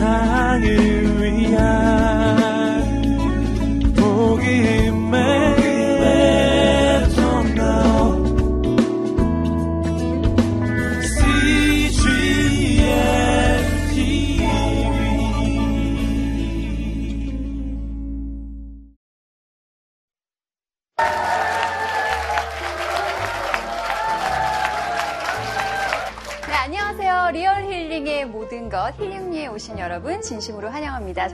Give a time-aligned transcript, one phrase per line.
[0.00, 1.09] 세상을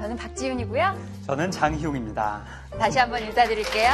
[0.06, 0.96] 저는 박지윤이고요.
[1.26, 2.44] 저는 장희용입니다.
[2.78, 3.90] 다시 한번 인사드릴게요.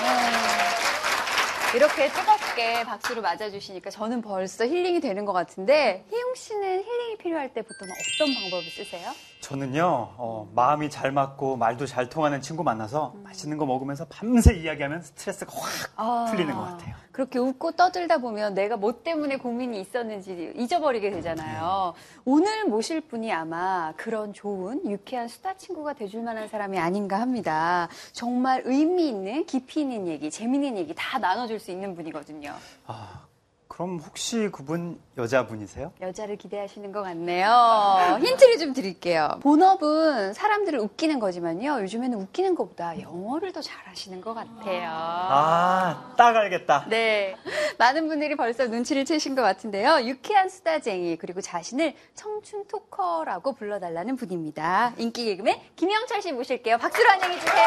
[0.00, 1.76] 네.
[1.76, 7.62] 이렇게 뜨겁게 박수로 맞아주시니까 저는 벌써 힐링이 되는 것 같은데 희용 씨는 힐링이 필요할 때
[7.62, 9.10] 보통 어떤 방법을 쓰세요?
[9.44, 13.24] 저는요, 어, 마음이 잘 맞고 말도 잘 통하는 친구 만나서 음.
[13.24, 16.94] 맛있는 거 먹으면서 밤새 이야기하면 스트레스가 확 아, 풀리는 것 같아요.
[17.12, 21.92] 그렇게 웃고 떠들다 보면 내가 뭐 때문에 고민이 있었는지 잊어버리게 되잖아요.
[21.94, 22.20] 네.
[22.24, 27.88] 오늘 모실 분이 아마 그런 좋은 유쾌한 수다 친구가 돼줄 만한 사람이 아닌가 합니다.
[28.12, 32.54] 정말 의미 있는 깊이 있는 얘기, 재미있는 얘기 다 나눠줄 수 있는 분이거든요.
[32.86, 33.26] 아,
[33.74, 35.92] 그럼 혹시 그분 여자분이세요?
[36.00, 38.20] 여자를 기대하시는 것 같네요.
[38.20, 39.40] 힌트를 좀 드릴게요.
[39.42, 41.80] 본업은 사람들을 웃기는 거지만요.
[41.82, 44.88] 요즘에는 웃기는 것보다 영어를 더 잘하시는 것 같아요.
[44.88, 46.86] 아, 딱 알겠다.
[46.88, 47.34] 네.
[47.76, 50.02] 많은 분들이 벌써 눈치를 채신 것 같은데요.
[50.04, 54.92] 유쾌한 수다쟁이, 그리고 자신을 청춘 토커라고 불러달라는 분입니다.
[54.98, 56.78] 인기 개그맨 김영철 씨 모실게요.
[56.78, 57.64] 박수로 환영해주세요.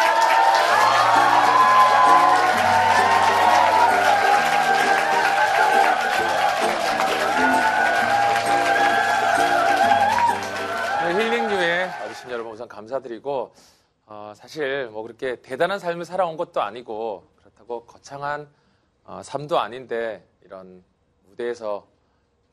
[12.58, 13.54] 우선 감사드리고
[14.08, 18.50] 어, 사실 뭐 그렇게 대단한 삶을 살아온 것도 아니고 그렇다고 거창한
[19.04, 20.84] 어, 삶도 아닌데 이런
[21.30, 21.86] 무대에서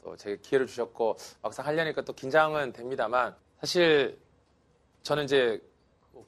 [0.02, 4.18] 또 제게 기회를 주셨고 막상 하려니까 또 긴장은 됩니다만 사실
[5.02, 5.62] 저는 이제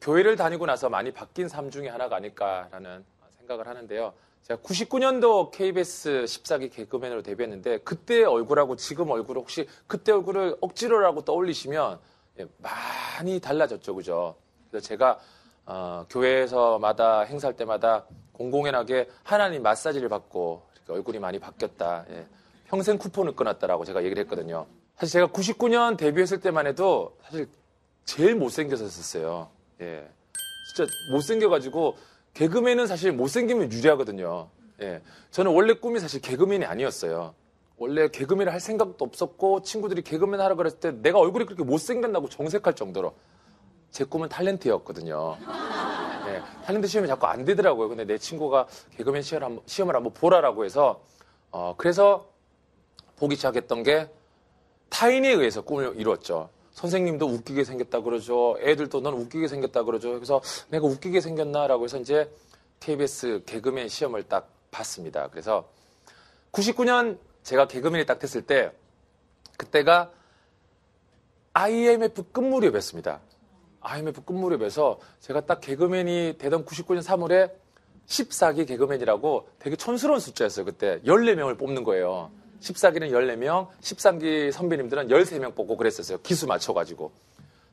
[0.01, 3.05] 교회를 다니고 나서 많이 바뀐 삶 중에 하나가 아닐까라는
[3.37, 4.15] 생각을 하는데요.
[4.41, 11.99] 제가 99년도 KBS 14기 개그맨으로 데뷔했는데 그때 얼굴하고 지금 얼굴을 혹시 그때 얼굴을 억지로라고 떠올리시면
[11.99, 12.16] 예,
[12.59, 14.37] 많이 달라졌죠, 그죠?
[14.71, 15.19] 그래서 제가
[15.65, 22.05] 어, 교회에서마다 행사할 때마다 공공연하게 하나님 마사지를 받고 얼굴이 많이 바뀌었다.
[22.11, 22.27] 예.
[22.67, 24.67] 평생 쿠폰을 끊었다라고 제가 얘기를 했거든요.
[24.97, 27.49] 사실 제가 99년 데뷔했을 때만 해도 사실
[28.05, 29.49] 제일 못생겼었어요.
[29.81, 30.09] 예.
[30.75, 31.97] 진짜 못생겨가지고
[32.35, 34.49] 개그맨은 사실 못생기면 유리하거든요.
[34.83, 35.03] 예.
[35.31, 37.35] 저는 원래 꿈이 사실 개그맨이 아니었어요.
[37.79, 42.75] 원래 개그맨을 할 생각도 없었고 친구들이 개그맨 하라 그랬을 때 내가 얼굴이 그렇게 못생겼다고 정색할
[42.75, 43.15] 정도로
[43.91, 45.37] 제 꿈은 탤런트였거든요.
[46.27, 47.89] 네, 탤런트 시험이 자꾸 안 되더라고요.
[47.89, 48.67] 근데 내 친구가
[48.97, 51.03] 개그맨 시험을 한번, 시험을 한번 보라라고 해서
[51.51, 52.27] 어, 그래서
[53.17, 54.09] 보기 시작했던 게
[54.89, 56.49] 타인에 의해서 꿈을 이루었죠.
[56.73, 58.57] 선생님도 웃기게 생겼다 그러죠.
[58.61, 60.13] 애들도 넌 웃기게 생겼다 그러죠.
[60.13, 62.31] 그래서 내가 웃기게 생겼나라고 해서 이제
[62.81, 65.29] KBS 개그맨 시험을 딱 봤습니다.
[65.29, 65.69] 그래서
[66.53, 68.73] 99년 제가 개그맨이 딱 됐을 때
[69.57, 70.11] 그때가
[71.53, 73.21] IMF 끝 무렵이었습니다.
[73.83, 77.53] IMF 끝 무렵에서 제가 딱 개그맨이 되던 99년 3월에
[78.09, 80.65] 14기 개그맨이라고 되게 촌스러운 숫자였어요.
[80.65, 82.33] 그때 14명을 뽑는 거예요.
[82.61, 86.19] 14기는 14명, 13기 선배님들은 13명 뽑고 그랬었어요.
[86.23, 87.13] 기수 맞춰가지고.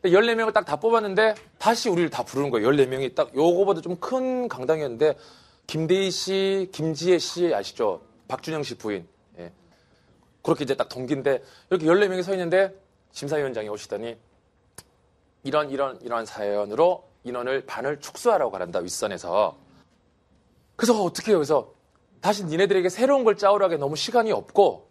[0.03, 2.69] 14명을 딱 다 뽑았는데 다시 우리를 다 부르는 거예요.
[2.69, 5.17] 14명이 딱 요거보다 좀 큰 강당이었는데
[5.65, 8.01] 김대희 씨, 김지혜 씨 아시죠?
[8.27, 9.07] 박준영 씨 부인.
[10.43, 12.75] 그렇게 이제 딱 동기인데 이렇게 14명이 서 있는데
[13.11, 14.17] 심사위원장이 오시더니
[15.43, 19.57] 이런 이런 이런 사연으로 인원을 반을 축소하라고 하란다 윗선에서.
[20.75, 21.39] 그래서 어떻게 해요?
[21.39, 21.73] 그래서
[22.21, 24.89] 다시 니네들에게 새로운 걸 짜오라게 너무 시간이 없고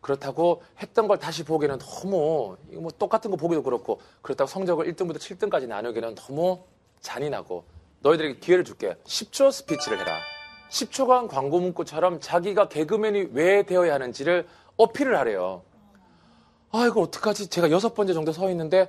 [0.00, 5.66] 그렇다고 했던 걸 다시 보기에는 너무 뭐 똑같은 거 보기도 그렇고 그렇다고 성적을 1등부터 7등까지
[5.66, 6.62] 나누기는 너무
[7.00, 7.64] 잔인하고
[8.00, 8.96] 너희들에게 기회를 줄게.
[9.04, 10.18] 10초 스피치를 해라.
[10.70, 14.46] 10초간 광고 문구처럼 자기가 개그맨이 왜 되어야 하는지를
[14.82, 15.62] 어필을 하래요.
[16.72, 17.48] 아, 이거 어떡하지?
[17.48, 18.88] 제가 여섯 번째 정도 서 있는데,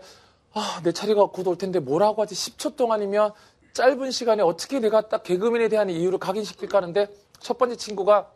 [0.54, 2.36] 아, 내 차례가 곧 올 텐데 뭐라고 하지?
[2.36, 3.32] 10초 동안이면
[3.74, 7.08] 짧은 시간에 어떻게 내가 딱 개그맨에 대한 이유를 각인시킬까 하는데,
[7.40, 8.30] 첫 번째 친구가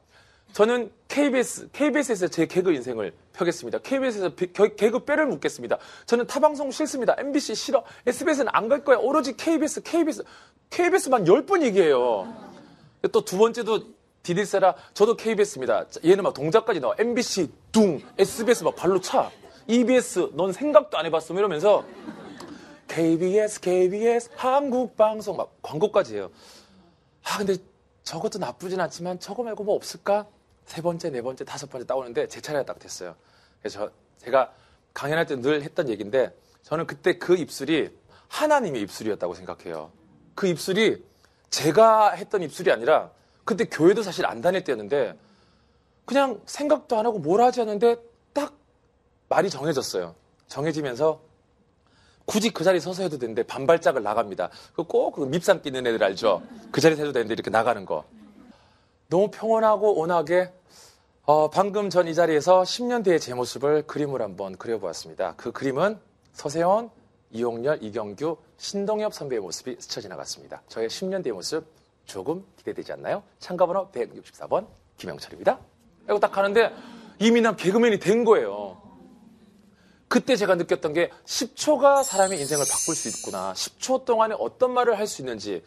[0.54, 3.80] 저는 KBS, KBS에서 제 개그 인생을 펴겠습니다.
[3.80, 5.78] KBS에서 개그 뼈를 묻겠습니다.
[6.06, 7.16] 저는 타방송 싫습니다.
[7.18, 7.84] MBC 싫어.
[8.08, 8.98] SBS는 안 갈 거야.
[8.98, 10.24] 오로지 KBS, KBS,
[10.70, 12.34] KBS만 10번 얘기해요.
[13.12, 13.95] 또 두 번째도
[14.26, 15.86] 디디세라 저도 KBS입니다.
[16.04, 16.96] 얘는 막 동작까지 나와.
[16.98, 19.32] MBC 둥, SBS 막 발로 차.
[19.68, 21.86] EBS 넌 생각도 안 해봤어 이러면서
[22.88, 26.32] KBS, KBS, 한국 방송 막 광고까지 해요.
[27.24, 27.56] 아 근데
[28.04, 30.28] 저것도 나쁘진 않지만 저거 말고 뭐 없을까?
[30.66, 33.16] 세 번째, 네 번째, 다섯 번째 따오는데 제 차례가 딱 됐어요.
[33.62, 34.52] 그래서 저, 제가
[34.94, 37.90] 강연할 때 늘 했던 얘기인데 저는 그때 그 입술이
[38.28, 39.92] 하나님의 입술이었다고 생각해요.
[40.34, 41.04] 그 입술이
[41.52, 43.12] 제가 했던 입술이 아니라
[43.46, 45.18] 그때 교회도 사실 안 다닐 때였는데
[46.04, 47.96] 그냥 생각도 안 하고 뭘 하지 않는데
[48.34, 48.54] 딱
[49.30, 50.16] 말이 정해졌어요.
[50.48, 51.22] 정해지면서
[52.26, 54.50] 굳이 그 자리에 서서 해도 되는데 반발짝을 나갑니다.
[54.76, 56.42] 그꼭 그 밉상 끼는 애들 알죠?
[56.72, 58.04] 그 자리에서 해도 되는데 이렇게 나가는 거.
[59.08, 60.52] 너무 평온하고 온화하게
[61.28, 65.36] 어, 방금 전 이 자리에서 10년 뒤의 제 모습을 그림을 한번 그려보았습니다.
[65.38, 66.00] 그 그림은
[66.34, 66.90] 서세원,
[67.32, 70.62] 이용렬, 이경규, 신동엽 선배의 모습이 스쳐 지나갔습니다.
[70.68, 71.66] 저의 10년 뒤의 모습
[72.06, 73.24] 조금 기대되지 않나요?
[73.40, 74.68] 참가 번호 164번
[74.98, 75.60] 김영철입니다.
[76.06, 76.72] 이거 딱 하는데
[77.20, 78.82] 이미 난 개그맨이 된 거예요.
[80.08, 83.54] 그때 제가 느꼈던 게 10초가 사람의 인생을 바꿀 수 있구나.
[83.54, 85.64] 10초 동안에 어떤 말을 할 수 있는지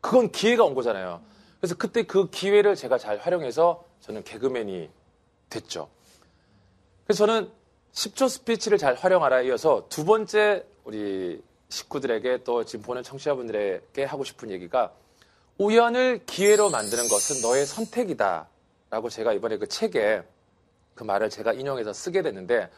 [0.00, 1.20] 그건 기회가 온 거잖아요.
[1.60, 4.90] 그래서 그때 그 기회를 제가 잘 활용해서 저는 개그맨이
[5.50, 5.88] 됐죠.
[7.04, 7.50] 그래서 저는
[7.92, 14.50] 10초 스피치를 잘 활용하라 이어서 두 번째 우리 식구들에게 또 지금 보는 청취자분들에게 하고 싶은
[14.50, 14.92] 얘기가
[15.62, 18.48] 우연을 기회로 만드는 것은 너의 선택이다.
[18.90, 20.22] 라고 제가 이번에 그 책에
[20.94, 22.68] 그 말을 제가 인용해서 쓰게 됐는데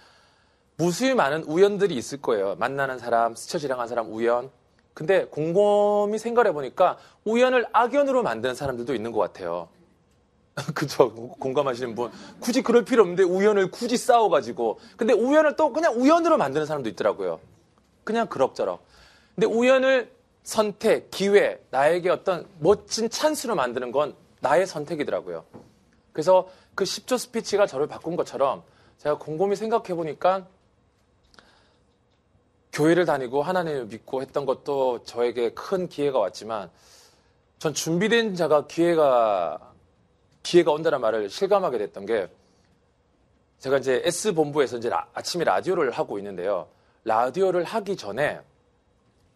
[0.76, 2.56] 무수히 많은 우연들이 있을 거예요.
[2.56, 4.50] 만나는 사람, 스쳐 지나간 사람 우연.
[4.92, 9.68] 근데 곰곰이 생각해 보니까 우연을 악연으로 만드는 사람들도 있는 것 같아요.
[10.74, 11.12] 그죠?
[11.12, 12.10] 공감하시는 분.
[12.38, 14.78] 굳이 그럴 필요 없는데 우연을 굳이 싸워가지고.
[14.96, 17.40] 근데 우연을 또 그냥 우연으로 만드는 사람도 있더라고요.
[18.04, 18.84] 그냥 그럭저럭.
[19.34, 20.13] 근데 우연을
[20.44, 25.44] 선택, 기회, 나에게 어떤 멋진 찬스로 만드는 건 나의 선택이더라고요.
[26.12, 28.62] 그래서 그 10초 스피치가 저를 바꾼 것처럼
[28.98, 30.46] 제가 곰곰이 생각해 보니까
[32.72, 36.70] 교회를 다니고 하나님을 믿고 했던 것도 저에게 큰 기회가 왔지만
[37.58, 39.72] 전 준비된 자가 기회가
[40.42, 42.28] 기회가 온다는 말을 실감하게 됐던 게
[43.60, 46.68] 제가 이제 S 본부에서 이제 라, 아침에 라디오를 하고 있는데요.
[47.04, 48.40] 라디오를 하기 전에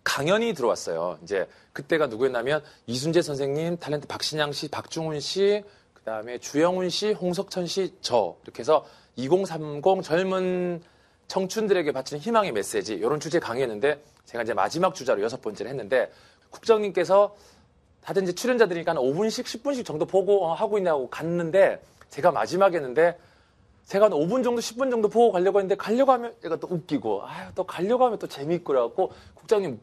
[0.08, 1.18] 강연이 들어왔어요.
[1.22, 5.62] 이제 그때가 누구였냐면 이순재 선생님, 탤런트 박신양 씨, 박중훈 씨,
[5.92, 10.82] 그다음에 주영훈 씨, 홍석천 씨, 저 이렇게 해서 2030 젊은
[11.26, 16.10] 청춘들에게 바치는 희망의 메시지 이런 주제 강의했는데 제가 이제 마지막 주자로 여섯 번째를 했는데
[16.48, 17.36] 국장님께서
[18.00, 23.18] 다들 이제 출연자들이니까 한 5분씩, 10분씩 정도 보고 어, 하고 있냐고 갔는데 제가 마지막에 했는데
[23.84, 27.50] 제가 한 5분 정도, 10분 정도 보고 가려고 했는데 가려고 하면 얘가 또 웃기고 아유,
[27.54, 29.78] 또 가려고 하면 또 재미있고 그래갖고 국장님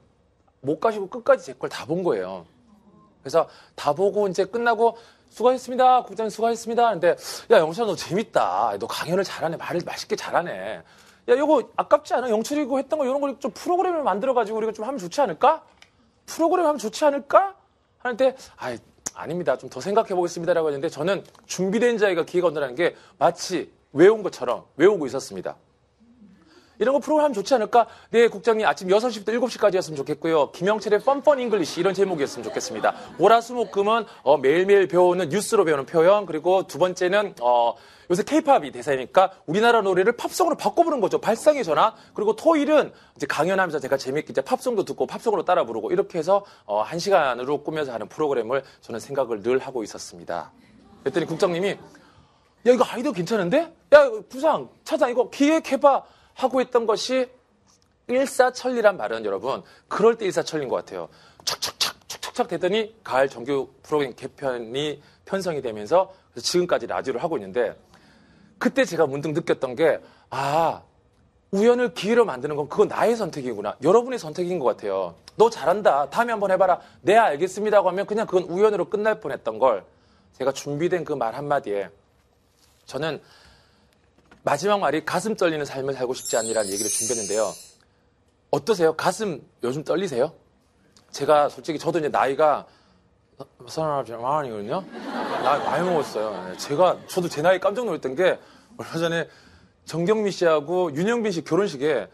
[0.66, 2.46] 못 가시고 끝까지 제 걸 다 본 거예요.
[3.22, 4.98] 그래서 다 보고 이제 끝나고
[5.30, 6.04] 수고하셨습니다.
[6.04, 6.92] 국장님 수고하셨습니다.
[6.92, 7.16] 근데
[7.52, 8.78] 야 영철아 너 재밌다.
[8.80, 9.58] 너 강연을 잘하네.
[9.58, 10.82] 말을 맛있게 잘하네.
[11.28, 12.30] 야 이거 아깝지 않아?
[12.30, 15.64] 영철이 고 했던 거 이런 걸 좀 프로그램을 만들어가지고 우리가 좀 하면 좋지 않을까?
[16.28, 17.56] 프로그램 하면 좋지 않을까?
[18.00, 18.78] 하는데 아
[19.16, 19.58] 아닙니다.
[19.58, 25.06] 좀 더 생각해 보겠습니다라고 했는데 저는 준비된 자에게 기회가 온다는 게 마치 외운 것처럼 외우고
[25.08, 25.56] 있었습니다.
[26.80, 27.88] 이런 거 프로그램 좋지 않을까?
[28.12, 30.52] 네, 국장님 아침 6시부터 7시까지였으면 좋겠고요.
[30.52, 32.94] 김영철의 Fun Fun English 이런 제목이었으면 좋겠습니다.
[33.18, 37.76] 월화수목금은 어, 매일매일 배우는 뉴스로 배우는 표현 그리고 두 번째는 어,
[38.12, 41.20] 요새 케이팝이 대세니까 우리나라 노래를 팝송으로 바꿔보는 거죠.
[41.20, 41.96] 발상의 전화.
[42.14, 46.82] 그리고 토일은 이제 강연하면서 제가 재밌게 이제 팝송도 듣고 팝송으로 따라 부르고 이렇게 해서 어,
[46.82, 50.52] 한 시간으로 꾸며서 하는 프로그램을 저는 생각을 늘 하고 있었습니다.
[51.02, 51.70] 그랬더니 국장님이
[52.68, 53.74] 야 이거 아이디어 괜찮은데?
[53.94, 56.04] 야 부상 차장 이거 기획해봐
[56.36, 57.30] 하고 있던 것이
[58.08, 61.10] 일사천리란 말은 여러분 그럴 때 일사천리인 것 같아요.
[61.44, 67.76] 척척척 척척척 되더니 가을 정규 프로그램 개편이 편성이 되면서 지금까지 라디오를 하고 있는데
[68.60, 70.00] 그때 제가 문득 느꼈던 게
[70.30, 70.82] 아
[71.52, 73.78] 우연을 기회로 만드는 건 그건 나의 선택이구나.
[73.82, 75.16] 여러분의 선택인 것 같아요.
[75.38, 76.10] 너 잘한다.
[76.10, 76.82] 다음에 한번 해봐라.
[77.02, 79.86] 네 알겠습니다고 하면 그냥 그건 우연으로 끝날 뻔했던 걸
[80.38, 81.90] 제가 준비된 그 말 한마디에
[82.86, 83.22] 저는
[84.46, 87.52] 마지막 말이 가슴 떨리는 삶을 살고 싶지 않니라는 얘기를 준비했는데요.
[88.52, 88.96] 어떠세요?
[88.96, 90.34] 가슴 요즘 떨리세요?
[91.10, 92.68] 제가 솔직히 저도 이제 나이가
[93.68, 94.86] 서른아홉 마흔이거든요.
[95.44, 96.56] 나이 많이 먹었어요.
[96.58, 98.38] 제가 저도 제 나이 깜짝 놀랐던 게
[98.78, 99.28] 얼마 전에
[99.86, 102.08] 정경미 씨하고 윤영빈 씨 결혼식에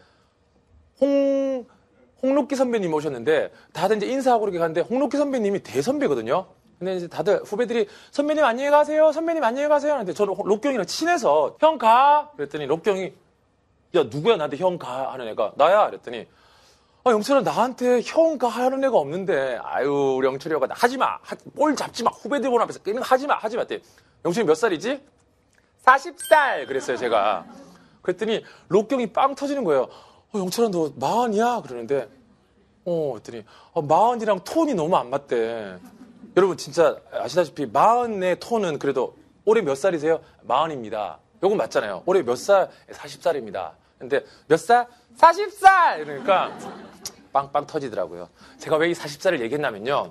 [1.02, 1.66] 홍
[2.22, 6.46] 홍록기 선배님 오셨는데 다들 이제 인사하고 이렇게 갔는데 홍록기 선배님이 대선배거든요.
[6.78, 9.12] 근데 이제 다들 후배들이 선배님 안녕히 가세요.
[9.12, 9.92] 선배님 안녕히 가세요.
[9.94, 12.30] 하는데 저는 록경이랑 친해서 형 가.
[12.36, 13.12] 그랬더니 록경이
[13.94, 15.86] 야 누구야 나한테 형 가 하는 애가 나야.
[15.86, 16.26] 그랬더니
[17.04, 21.18] 아 영철아 나한테 형가 하는 애가 없는데 아유 우리 영철이 형가 하지 마.
[21.54, 22.10] 볼 잡지 마.
[22.10, 23.34] 후배들 보는 앞에서 게임 하지 마.
[23.36, 23.62] 하지 마.
[23.62, 23.80] 했더니
[24.24, 25.00] 영철이 몇 살이지?
[25.84, 27.44] 40살 그랬어요 제가.
[28.02, 29.82] 그랬더니 록경이 빵 터지는 거예요.
[30.34, 31.62] 어, 영철아 너 마흔이야?
[31.64, 32.08] 그러는데
[32.84, 35.78] 어 그랬더니 어, 마흔이랑 톤이 너무 안 맞대.
[36.36, 40.20] 여러분 진짜 아시다시피 마흔의 톤은 그래도 올해 몇 살이세요?
[40.42, 41.18] 마흔입니다.
[41.42, 42.04] 요건 맞잖아요.
[42.06, 42.70] 올해 몇 살?
[42.90, 43.72] 40살입니다.
[43.98, 44.86] 근데 몇 살?
[45.18, 46.00] 40살!
[46.00, 46.56] 이러니까
[47.32, 48.28] 빵빵 터지더라고요.
[48.58, 50.10] 제가 왜 이 40살을 얘기했냐면요.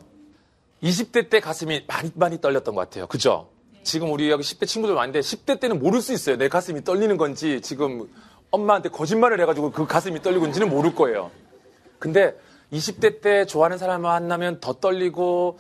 [0.83, 3.07] 20대 때 가슴이 많이 많이 떨렸던 것 같아요.
[3.07, 3.49] 그죠?
[3.83, 6.37] 지금 우리 여기 10대 친구들 많은데 10대 때는 모를 수 있어요.
[6.37, 8.09] 내 가슴이 떨리는 건지 지금
[8.51, 11.31] 엄마한테 거짓말을 해가지고 그 가슴이 떨리고 있는지는 모를 거예요.
[11.99, 12.35] 근데
[12.73, 15.57] 20대 때 좋아하는 사람을 만나면 더 떨리고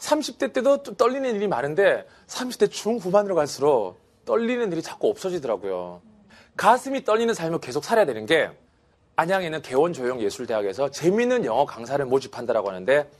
[0.00, 6.00] 30대 때도 좀 떨리는 일이 많은데 30대 중후반으로 갈수록 떨리는 일이 자꾸 없어지더라고요.
[6.56, 8.50] 가슴이 떨리는 삶을 계속 살아야 되는 게
[9.16, 13.10] 안양에 있는 개원조형예술대학에서 재미있는 영어 강사를 모집한다라고 하는데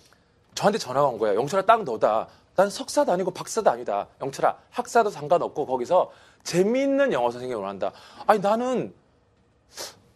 [0.55, 1.37] 저한테 전화가 온 거예요.
[1.39, 2.29] 영철아 딱 너다.
[2.57, 4.09] 난 석사도 아니고 박사도 아니다.
[4.21, 6.11] 영철아 학사도 상관없고 거기서
[6.43, 7.93] 재미있는 영어 선생님이 원한다.
[8.27, 8.93] 아니 나는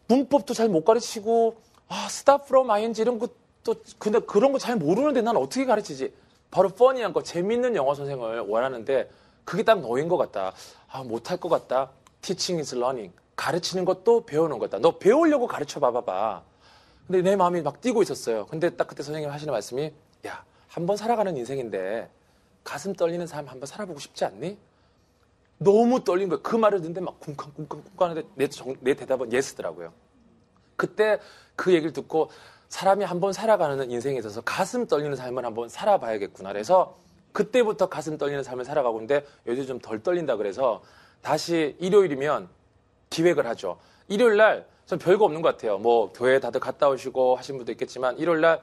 [0.09, 1.57] 문법도 잘 못 가르치고
[1.89, 6.13] 아 start from ing 이런 것도 근데 그런 거 잘 모르는데 난 어떻게 가르치지?
[6.55, 9.11] 바로 퍼니한 거 재미있는 영어 선생을 원하는데
[9.45, 10.53] 그게 딱 너인 것 같다.
[10.89, 11.91] 아 못할 것 같다.
[12.23, 13.13] Teaching is learning.
[13.35, 14.79] 가르치는 것도 배우는 거다.
[14.79, 16.43] 너 배우려고 가르쳐 봐봐봐.
[17.09, 18.47] 근데 내 마음이 막 뛰고 있었어요.
[18.47, 19.93] 근데 딱 그때 선생님 하시는 말씀이
[20.29, 22.09] 야, 한 번 살아가는 인생인데
[22.63, 24.57] 가슴 떨리는 삶 한 번 살아보고 싶지 않니?
[25.59, 26.41] 너무 떨린 거예요.
[26.41, 29.93] 그 말을 듣는데 막 쿵쾅쿵쾅쿵쾅 하는데 내, 정- 내 대답은 예스더라고요.
[30.77, 31.19] 그때
[31.57, 32.31] 그 얘기를 듣고
[32.75, 36.53] 사람이 한번 살아가는 인생에 있어서 가슴 떨리는 삶을 한번 살아봐야겠구나.
[36.53, 36.97] 그래서
[37.33, 40.83] 그때부터 가슴 떨리는 삶을 살아가고 있는데 요즘 좀 덜 떨린다 그래서
[41.23, 42.49] 다시 일요일이면
[43.11, 43.79] 기획을 하죠.
[44.09, 45.79] 일요일 날 전 별거 없는 것 같아요.
[45.79, 48.61] 뭐 교회 다들 갔다 오시고 하신 분도 있겠지만 일요일 날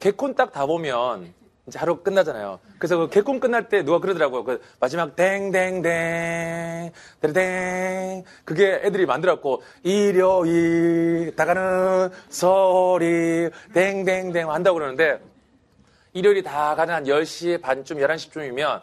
[0.00, 1.32] 개콘 딱 다 보면
[1.66, 2.58] 이제 하루 끝나잖아요.
[2.78, 4.44] 그래서 그 개콘 끝날 때 누가 그러더라고요.
[4.44, 6.92] 그 마지막 땡땡땡 땡
[7.32, 15.20] 땡 그게 애들이 만들었고 일요일 다가는 소리 땡땡땡 한다고 그러는데
[16.12, 18.80] 일요일이 다 가는 한 10시 반쯤 11시쯤이면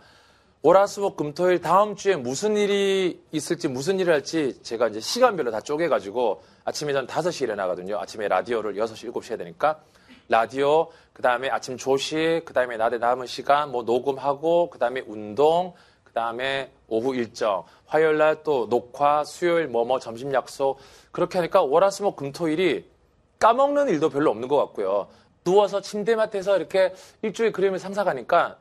[0.62, 6.41] 월화수목 금토일 다음 주에 무슨 일이 있을지 무슨 일을 할지 제가 이제 시간별로 다 쪼개가지고
[6.63, 8.00] 아침에 전 5시에 일어나거든요.
[8.00, 9.81] 아침에 라디오를 6시, 7시 해야 되니까
[10.29, 15.74] 라디오, 그 다음에 아침 조식, 그 다음에 낮에 남은 시간 뭐 녹음하고, 그 다음에 운동,
[16.03, 20.79] 그 다음에 오후 일정, 화요일 날 또 녹화, 수요일 뭐뭐 점심 약속
[21.12, 22.89] 그렇게 하니까 월화수목 금토일이
[23.39, 25.07] 까먹는 일도 별로 없는 것 같고요.
[25.43, 28.57] 누워서 침대맡에서 이렇게 일주일 그림을 상상하니까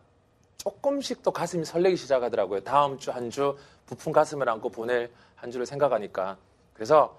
[0.58, 2.60] 조금씩 또 가슴이 설레기 시작하더라고요.
[2.60, 3.56] 다음 주 한주
[3.86, 6.36] 부푼 가슴을 안고 보낼 한 주를 생각하니까.
[6.74, 7.16] 그래서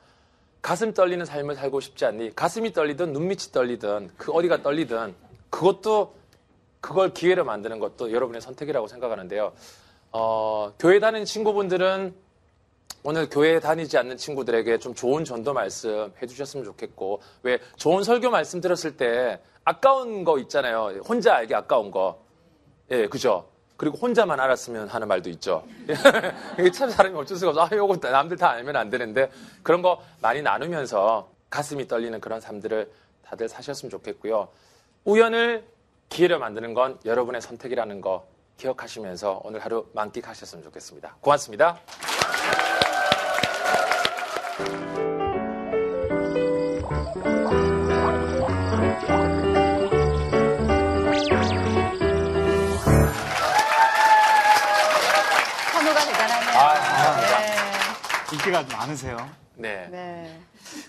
[0.62, 2.36] 가슴 떨리는 삶을 살고 싶지 않니?
[2.36, 5.16] 가슴이 떨리든 눈밑이 떨리든 그 어디가 떨리든
[5.50, 6.16] 그것도
[6.82, 9.54] 그걸 기회로 만드는 것도 여러분의 선택이라고 생각하는데요.
[10.12, 12.14] 어, 교회 다니는 친구분들은
[13.04, 18.60] 오늘 교회 다니지 않는 친구들에게 좀 좋은 전도 말씀 해주셨으면 좋겠고 왜 좋은 설교 말씀
[18.60, 21.02] 들었을 때 아까운 거 있잖아요.
[21.08, 22.26] 혼자 알기 아까운 거.
[22.92, 23.50] 예, 그죠?
[23.78, 25.64] 그리고 혼자만 알았으면 하는 말도 있죠.
[26.74, 27.64] 참 사람이 어쩔 수가 없어.
[27.64, 29.32] 아, 요거 남들 다 알면 안 되는데
[29.64, 32.92] 그런 거 많이 나누면서 가슴이 떨리는 그런 삶들을
[33.24, 34.50] 다들 사셨으면 좋겠고요.
[35.06, 35.64] 우연을
[36.10, 41.18] 기회로 만드는 건 여러분의 선택이라는 거 기억하시면서 오늘 하루 만끽하셨으면 좋겠습니다.
[41.22, 41.80] 고맙습니다.
[58.62, 59.30] 인기가 많으세요.
[59.56, 59.88] 네.
[59.90, 60.40] 네.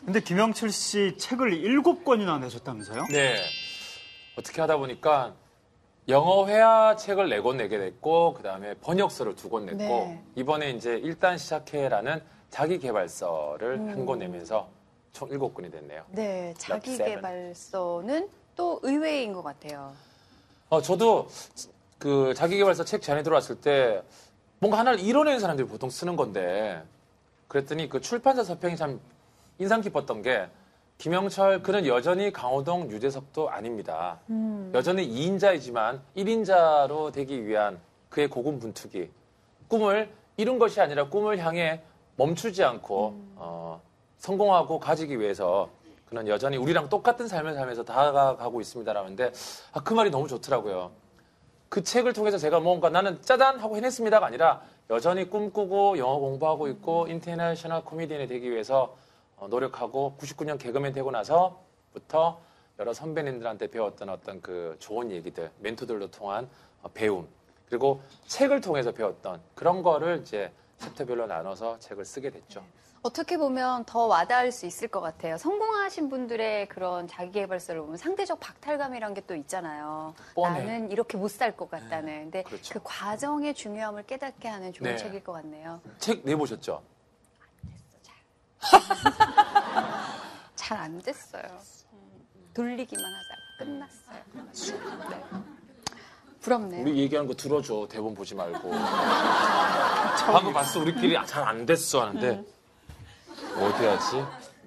[0.04, 3.06] 근데 김영철 씨 책을 일곱 권이나 내셨다면서요?
[3.10, 3.36] 네.
[4.36, 5.34] 어떻게 하다 보니까
[6.08, 10.22] 영어 회화 책을 네 권 내게 됐고, 그 다음에 번역서를 두 권 냈고, 네.
[10.36, 13.88] 이번에 이제 일단 시작해라는 자기 개발서를 음.
[13.90, 14.68] 한권 내면서
[15.12, 16.04] 총 일곱 권이 됐네요.
[16.08, 16.54] 네.
[16.56, 16.96] 자기.
[16.96, 19.92] 개발서는 또 의외인 것 같아요.
[20.70, 21.28] 어, 저도
[21.98, 24.02] 그 자기 개발서 책 전에 들어왔을 때
[24.60, 26.82] 뭔가 하나를 이뤄내는 사람들이 보통 쓰는 건데,
[27.48, 29.00] 그랬더니 그 출판사 서평이 참
[29.58, 30.48] 인상 깊었던 게,
[30.98, 34.18] 김영철 그는 여전히 강호동 유재석도 아닙니다.
[34.30, 34.70] 음.
[34.74, 39.10] 여전히 2인자이지만 1인자로 되기 위한 그의 고군분투기.
[39.68, 41.82] 꿈을 이룬 것이 아니라 꿈을 향해
[42.16, 43.80] 멈추지 않고 어,
[44.18, 45.70] 성공하고 가지기 위해서
[46.08, 49.32] 그는 여전히 우리랑 똑같은 삶을 살면서 다가가고 있습니다라는데
[49.72, 50.90] 아, 그 말이 너무 좋더라고요.
[51.68, 57.06] 그 책을 통해서 제가 뭔가 나는 짜잔 하고 해냈습니다가 아니라 여전히 꿈꾸고 영어 공부하고 있고
[57.08, 58.96] international 코미디언이 되기 위해서
[59.36, 62.40] 어, 노력하고 99년 개그맨 되고 나서부터
[62.78, 66.48] 여러 선배님들한테 배웠던 어떤 그 좋은 얘기들, 멘토들로 통한
[66.82, 67.28] 어, 배움,
[67.68, 72.64] 그리고 책을 통해서 배웠던 그런 거를 이제 챕터별로 나눠서 책을 쓰게 됐죠.
[73.02, 75.38] 어떻게 보면 더 와닿을 수 있을 것 같아요.
[75.38, 80.14] 성공하신 분들의 그런 자기개발서를 보면 상대적 박탈감이란 게 또 있잖아요.
[80.34, 80.60] 뻔해.
[80.64, 82.24] 나는 이렇게 못 살 것 같다는.
[82.24, 82.74] 근데 그렇죠.
[82.74, 84.96] 그 과정의 중요함을 깨닫게 하는 좋은 네.
[84.96, 85.80] 책일 것 같네요.
[85.98, 86.82] 책 내보셨죠?
[90.56, 91.42] 잘안 됐어요.
[91.92, 95.08] 음, 돌리기만 하다가 끝났어요.
[95.10, 95.24] 네.
[96.40, 96.82] 부럽네요.
[96.82, 97.86] 우리 얘기하는 거 들어줘.
[97.90, 98.70] 대본 보지 말고.
[100.32, 100.80] 방금 봤어.
[100.80, 102.42] 우리끼리 잘 안 됐어 하는데
[103.56, 104.16] 어디 하지?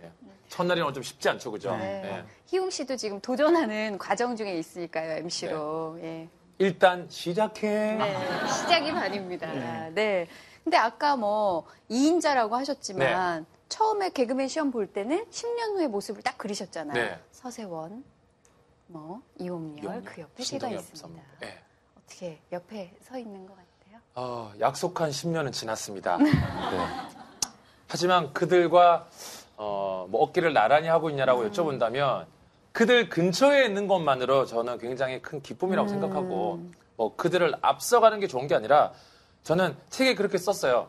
[0.01, 0.11] 네.
[0.49, 1.75] 첫날이랑 좀 쉽지 않죠, 그죠?
[1.77, 2.01] 네.
[2.01, 2.25] 네.
[2.47, 5.99] 희웅 씨도 지금 도전하는 과정 중에 있으니까요, MC로.
[6.01, 6.29] 예.
[6.57, 7.67] 일단 시작해.
[7.67, 9.89] 네, 시작이 반입니다.
[9.89, 10.27] 네.
[10.63, 16.93] 근데 아까 뭐 2인자라고 하셨지만 처음에 개그맨 시험 볼 때는 10년 후의 모습을 딱 그리셨잖아요.
[16.93, 17.19] 네.
[17.31, 18.03] 서세원,
[18.87, 21.23] 뭐 이홍렬, 이홍렬, 그 옆에 제가 있습니다.
[21.39, 21.57] 네.
[21.97, 23.99] 어떻게 옆에 서 있는 것 같아요?
[24.15, 26.17] 어, 약속한 10년은 지났습니다.
[26.19, 26.29] 네.
[27.91, 29.10] 하지만 그들과
[29.57, 32.25] 어, 뭐 어깨를 나란히 하고 있냐라고 여쭤본다면
[32.71, 36.62] 그들 근처에 있는 것만으로 저는 굉장히 큰 기쁨이라고 생각하고
[36.95, 38.93] 뭐 그들을 앞서가는 게 좋은 게 아니라
[39.43, 40.88] 저는 책에 그렇게 썼어요.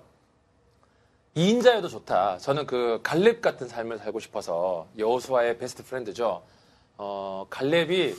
[1.36, 2.38] 2인자여도 좋다.
[2.38, 6.44] 저는 그 갈렙 같은 삶을 살고 싶어서 여호수아의 베스트 프렌드죠.
[6.98, 8.14] 어, 갈렙이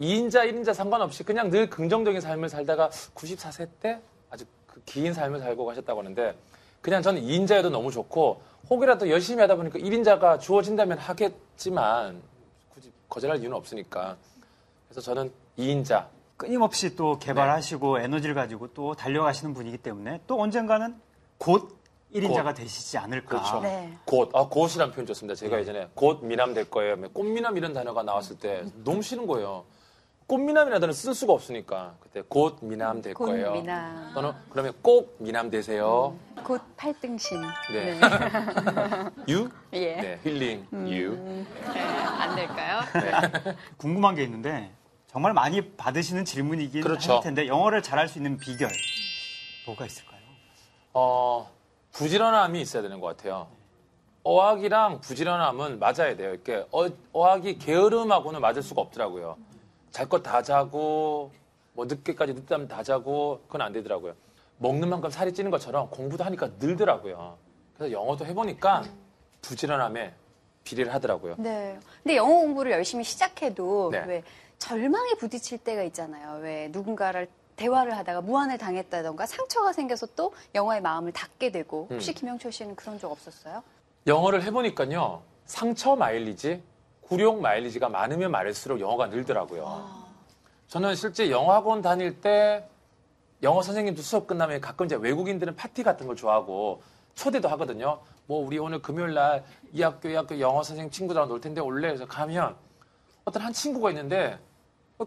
[0.00, 4.00] 2인자, 1인자 상관없이 그냥 늘 긍정적인 삶을 살다가 94세 때
[4.30, 6.34] 아주 그 긴 삶을 살고 가셨다고 하는데
[6.84, 12.20] 그냥 저는 2인자여도 너무 좋고 혹이라도 열심히 하다 보니까 1인자가 주어진다면 하겠지만
[12.74, 14.18] 굳이 거절할 이유는 없으니까
[14.86, 20.94] 그래서 저는 2인자 끊임없이 또 개발하시고 에너지를 가지고 또 달려가시는 분이기 때문에 또 언젠가는
[21.38, 21.74] 곧
[22.14, 23.28] 1인자가 되시지 않을까.
[23.28, 23.60] 그렇죠.
[23.60, 23.96] 네.
[24.04, 25.34] 곧, 아, 곧이란 표현 좋습니다.
[25.34, 26.96] 제가 예전에 곧 미남 될 거예요.
[27.12, 29.64] 꽃미남 이런 단어가 나왔을 때 너무 싫은 거예요.
[30.26, 31.94] 꽃미남이라는 쓸 수가 없으니까.
[32.00, 33.52] 그때 곧 미남 될 곧 거예요.
[33.52, 34.10] 미남.
[34.14, 36.16] 또는 그러면 꼭 미남 되세요.
[36.42, 37.42] 곧 8등신.
[37.72, 38.00] 네.
[39.28, 39.48] 유?
[39.74, 39.96] 예.
[39.96, 41.14] 네, 힐링 유.
[41.16, 41.44] 네,
[41.82, 42.80] 안 될까요?
[43.76, 44.70] 궁금한 게 있는데
[45.06, 47.14] 정말 많이 받으시는 질문이긴 그렇죠.
[47.16, 48.70] 할 텐데 영어를 잘할 수 있는 비결
[49.66, 50.20] 뭐가 있을까요?
[50.94, 51.50] 어,
[51.92, 53.48] 부지런함이 있어야 되는 것 같아요.
[54.22, 56.30] 어학이랑 부지런함은 맞아야 돼요.
[56.32, 59.36] 이렇게 어, 어학이 게으름하고는 맞을 수가 없더라고요.
[59.94, 61.30] 잘 것 다 자고
[61.72, 64.14] 뭐 늦게까지 늦다면 다 자고 그건 안 되더라고요.
[64.58, 67.38] 먹는 만큼 살이 찌는 것처럼 공부도 하니까 늘더라고요.
[67.76, 68.82] 그래서 영어도 해보니까
[69.42, 70.12] 부지런함에
[70.64, 71.36] 비례를 하더라고요.
[71.38, 71.78] 네.
[72.02, 74.04] 근데 영어 공부를 열심히 시작해도 네.
[74.06, 74.22] 왜
[74.58, 76.40] 절망에 부딪힐 때가 있잖아요.
[76.42, 82.14] 왜 누군가를 대화를 하다가 무안을 당했다던가 상처가 생겨서 또 영어의 마음을 닫게 되고 혹시 음.
[82.14, 83.62] 김영철 씨는 그런 적 없었어요?
[84.08, 85.22] 영어를 해보니까요.
[85.46, 86.62] 상처 마일리지,
[87.08, 90.04] 굴욕 마일리지가 많으면 많을수록 영어가 늘더라고요.
[90.68, 92.66] 저는 실제 영어 학원 다닐 때
[93.42, 96.82] 영어 선생님도 수업 끝나면 가끔 이제 외국인들은 파티 같은 걸 좋아하고
[97.14, 98.00] 초대도 하거든요.
[98.26, 101.88] 뭐 우리 오늘 금요일 날 이 학교 이 학교 영어 선생님 친구들하고 놀 텐데 올래?
[101.88, 102.54] 그래서 가면
[103.24, 104.38] 어떤 한 친구가 있는데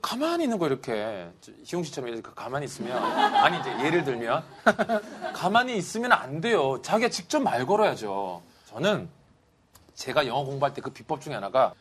[0.01, 4.43] 가만히 있는 거 이렇게 저, 희용 씨처럼 이렇게 가만히 있으면 아니 이제 예를 들면
[5.33, 6.81] 가만히 있으면 안 돼요.
[6.81, 8.41] 자기가 직접 말 걸어야죠.
[8.65, 9.07] 저는
[9.95, 11.73] 제가 영어 공부할 때 그 비법 중에 하나가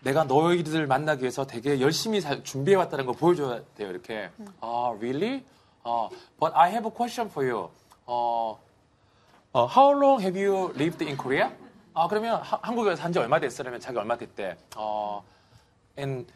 [0.00, 3.90] 내가 너희들 만나기 위해서 되게 열심히 살- 준비해 왔다는 걸 보여줘야 돼요.
[3.90, 4.30] 이렇게.
[4.60, 5.44] 아, really?
[5.84, 6.08] 어,
[6.38, 7.68] but I have a question for you.
[8.06, 8.58] 어,
[9.52, 11.50] 어, how long have you lived in Korea?
[11.94, 13.62] 아, 그러면 하- 한국에 산지 얼마 됐어?
[13.62, 14.56] 그러면 자기 얼마 됐대.
[14.76, 15.22] 어,
[15.98, 16.30] and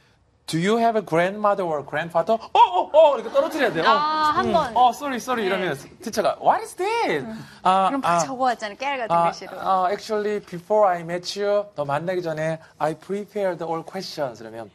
[0.47, 2.35] do you have a grandmother or grandfather?
[2.53, 3.15] 어, 어, 어!
[3.17, 3.85] 이렇게 떨어뜨려야 돼요.
[3.87, 4.77] 아, 한 번.
[4.77, 5.47] 어, sorry, sorry.
[5.47, 7.25] 이러면 티처가, what is this?
[7.63, 8.77] 아, 그럼 막 아, 적어왔잖아요.
[8.77, 9.51] 깨알 같은 아, 글씨로.
[9.61, 14.39] 아, actually, before I met you, 너 만나기 전에 I prepared all questions.
[14.43, 14.71] 그러면,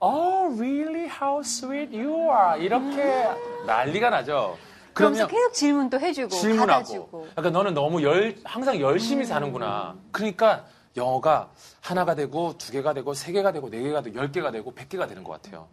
[0.00, 1.06] oh, really?
[1.08, 2.58] How sweet you are.
[2.60, 3.28] 이렇게
[3.66, 4.56] 난리가 나죠.
[4.94, 6.66] 그러면서 그러면 계속 질문도 해주고 질문하고.
[6.72, 7.28] 받아주고.
[7.36, 9.94] 그러니까 너는 너무 열, 항상 열심히 사는구나.
[10.10, 10.64] 그러니까
[10.98, 14.74] 영어가 하나가 되고, 두 개가 되고, 세 개가 되고, 네 개가 되고, 열 개가 되고,
[14.74, 15.66] 백 개가 되는 것 같아요.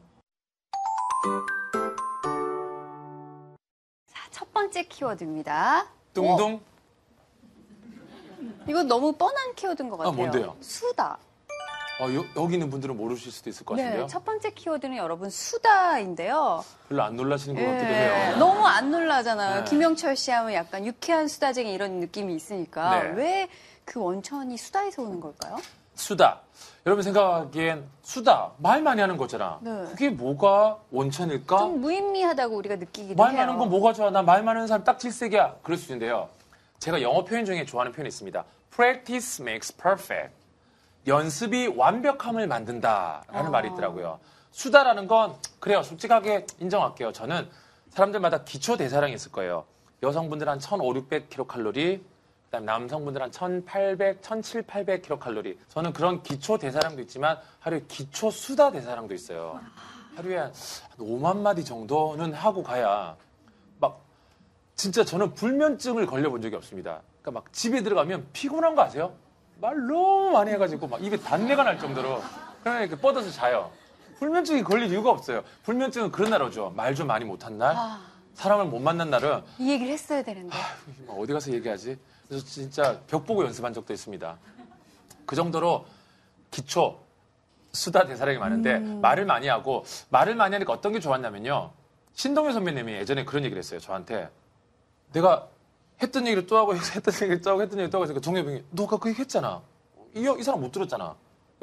[4.08, 5.88] 자, 첫 번째 키워드입니다.
[6.14, 6.62] 뚱뚱.
[8.68, 10.14] 이거 너무 뻔한 키워드인 것 같아요.
[10.14, 10.56] 뭔데요?
[10.62, 11.18] 수다.
[12.00, 14.02] 어, 여, 여기 있는 분들은 모르실 수도 있을 것 같은데요.
[14.02, 16.64] 네, 첫 번째 키워드는 여러분 수다인데요.
[16.90, 18.38] 별로 안 놀라시는 것 같기도 예, 해요.
[18.38, 19.64] 너무 안 놀라잖아요.
[19.64, 19.70] 네.
[19.70, 23.10] 김영철 씨 하면 약간 유쾌한 수다쟁이 이런 느낌이 있으니까 네.
[23.12, 23.50] 왜
[23.86, 25.58] 그 원천이 수다에서 오는 걸까요?
[25.94, 26.42] 수다.
[26.86, 29.60] 여러분 생각하기엔 수다 말 많이 하는 거잖아.
[29.62, 29.72] 네.
[29.92, 31.58] 그게 뭐가 원천일까?
[31.58, 33.46] 좀 무의미하다고 우리가 느끼기도 말 해요.
[33.46, 34.10] 많은 건 뭐가 좋아?
[34.10, 35.58] 나 말 많은 사람 딱 질색이야.
[35.64, 36.30] 그럴 수 있는데요.
[36.80, 38.44] 제가 영어 표현 중에 좋아하는 표현이 있습니다.
[38.72, 40.34] Practice makes perfect.
[41.08, 43.50] 연습이 완벽함을 만든다라는 아.
[43.50, 44.20] 말이 있더라고요.
[44.52, 45.82] 수다라는 건 그래요.
[45.84, 47.14] 솔직하게 인정할게요.
[47.14, 47.50] 저는
[47.92, 49.64] 사람들마다 기초 대사량이 있을 거예요.
[50.04, 52.02] 여성분들 한 1,500, 600kcal,
[52.56, 55.58] 그다음 남성분들 한 1,800, 1,700, 800kcal.
[55.70, 59.60] 저는 그런 기초 대사량도 있지만 하루에 기초 수다 대사량도 있어요.
[60.16, 60.54] 하루에 한
[60.98, 63.16] 5만 마디 정도는 하고 가야
[63.80, 64.00] 막
[64.76, 67.02] 진짜 저는 불면증을 걸려본 적이 없습니다.
[67.22, 69.14] 그러니까 막 집에 들어가면 피곤한 거 아세요?
[69.60, 72.22] 말 너무 많이 해가지고 막 입에 단내가 날 정도로
[72.64, 73.70] 그냥 이렇게 뻗어서 자요.
[74.20, 75.44] 불면증이 걸릴 이유가 없어요.
[75.64, 76.72] 불면증은 그런 날 오죠.
[76.76, 78.00] 말 좀 많이 못한 날, 아,
[78.36, 80.56] 사람을 못 만난 날은 이 얘기를 했어야 되는데.
[81.06, 81.98] 뭐 어디 가서 얘기하지?
[82.28, 84.38] 그래서 진짜 벽 보고 연습한 적도 있습니다.
[85.26, 85.86] 그 정도로
[86.52, 87.00] 기초
[87.72, 91.72] 수다 대사량이 많은데 말을 많이 하고 말을 많이 하니까 어떤 게 좋았냐면요.
[92.14, 93.80] 신동엽 선배님이 예전에 그런 얘기를 했어요.
[93.80, 94.30] 저한테
[95.12, 95.48] 내가
[96.02, 98.64] 했던 얘기를 또 하고 했던 얘기를 또 하고 했던 얘기를 또 하고 있으니까 동엽이 형이
[98.72, 99.62] 너가 그 얘기 했잖아.
[100.14, 101.16] 이, 형- 이 사람 못 들었잖아.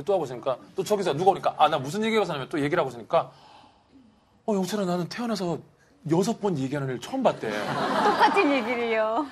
[0.04, 2.90] 또 하고 있으니까 또 저기서 누가 오니까 아 나 무슨 얘기가 있었냐면 또 얘기를 하고
[2.90, 3.30] 있으니까
[4.46, 5.58] 어 영철아 나는 태어나서
[6.10, 7.48] 여섯 번 얘기하는 일 처음 봤대.
[7.50, 9.26] 똑같은 얘기를요.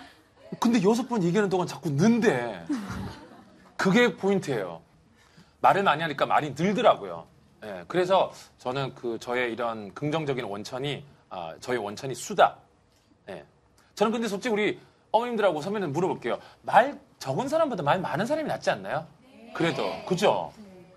[0.59, 2.65] 근데 여섯 번 얘기하는 동안 자꾸 는데
[3.77, 4.81] 그게 포인트예요.
[5.61, 7.27] 말을 많이 하니까 말이 늘더라고요.
[7.65, 12.57] 예, 그래서 저는 그 저의 이런 긍정적인 원천이 아, 저의 원천이 수다.
[13.29, 13.45] 예.
[13.95, 14.81] 저는 근데 솔직히 우리
[15.13, 16.39] 어머님들하고 선배님 물어볼게요.
[16.63, 19.07] 말 적은 사람보다 말 많은 사람이 낫지 않나요?
[19.55, 20.53] 그래도 그죠?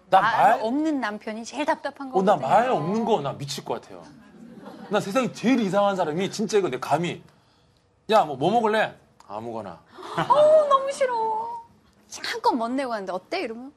[0.10, 2.32] 나말 말, 없는 남편이 제일 답답한 어, 거거든요.
[2.48, 4.04] 나말 없는 거 나 미칠 것 같아요.
[4.94, 7.24] 나 세상에 제일 이상한 사람이 진짜 이거 내 감히
[8.12, 8.94] 야 뭐 뭐 먹을래?
[9.28, 9.80] 아무거나.
[10.30, 11.64] 어, 너무 싫어.
[12.24, 13.74] 한껏 멋 내고 하는데 어때 이러면?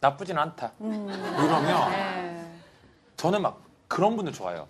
[0.00, 0.72] 나쁘진 않다.
[0.80, 2.52] 이러면 네.
[3.16, 4.66] 저는 막 그런 분들 좋아요.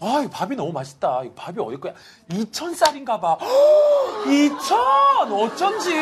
[0.00, 1.22] 아, 이 밥이 너무 맛있다.
[1.24, 1.92] 이 밥이 어디 거야?
[2.30, 3.38] 2,000쌀인가 봐.
[4.26, 5.30] 2,000!
[5.32, 5.92] 어쩐지.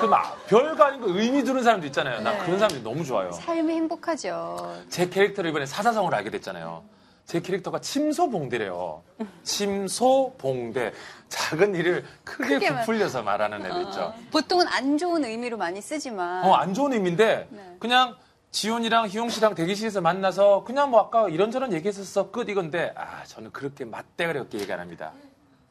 [0.00, 2.20] 그막 별거 아닌 거 의미 두는 사람도 있잖아요.
[2.20, 2.38] 나 네.
[2.44, 3.32] 그런 사람들이 너무 좋아요.
[3.32, 4.76] 삶이 행복하죠.
[4.90, 6.84] 제 캐릭터를 이번에 사사성을 알게 됐잖아요.
[7.26, 9.02] 제 캐릭터가 침소봉대래요.
[9.42, 10.92] 침소봉대.
[11.28, 14.14] 작은 일을 크게 크게 말- 부풀려서 말하는 애들 있죠.
[14.30, 17.76] 보통은 안 좋은 의미로 많이 쓰지만 어, 안 좋은 의미인데 네.
[17.80, 18.14] 그냥
[18.52, 23.84] 지훈이랑 희용 씨랑 대기실에서 만나서 그냥 뭐 아까 이런저런 얘기했었어 끝 이건데 아 저는 그렇게
[23.84, 25.12] 맞대가리 없게 얘기 안 합니다.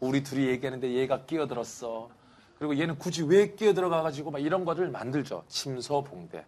[0.01, 2.09] 우리 둘이 얘기하는데 얘가 끼어들었어.
[2.59, 5.43] 그리고 얘는 굳이 왜 끼어들어가가지고 막 이런 거를 만들죠.
[5.47, 6.45] 침소봉대.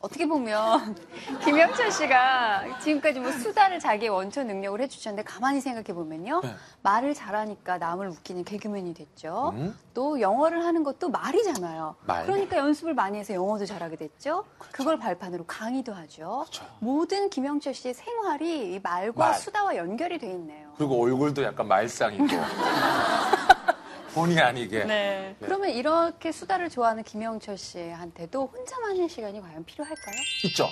[0.00, 0.96] 어떻게 보면
[1.44, 6.54] 김영철 씨가 지금까지 뭐 수다를 자기의 원천 능력을 해주셨는데 가만히 생각해 보면요 네.
[6.82, 9.52] 말을 잘하니까 남을 웃기는 개그맨이 됐죠.
[9.54, 9.78] 음?
[9.92, 11.96] 또 영어를 하는 것도 말이잖아요.
[12.06, 12.24] 말.
[12.24, 14.44] 그러니까 연습을 많이 해서 영어도 잘하게 됐죠.
[14.72, 16.44] 그걸 발판으로 강의도 하죠.
[16.48, 16.64] 그렇죠.
[16.78, 19.34] 모든 김영철 씨의 생활이 이 말과 말.
[19.34, 20.70] 수다와 연결이 돼 있네요.
[20.78, 22.24] 그리고 얼굴도 약간 말상이고
[24.14, 24.84] 본의 아니게.
[24.84, 25.36] 네.
[25.40, 30.16] 그러면 이렇게 수다를 좋아하는 김영철 씨한테도 혼자만 하는 시간이 과연 필요할까요?
[30.44, 30.68] 있죠.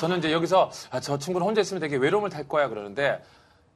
[0.00, 3.22] 저는 이제 여기서 아, 저 친구는 혼자 있으면 되게 외로움을 탈 거야 그러는데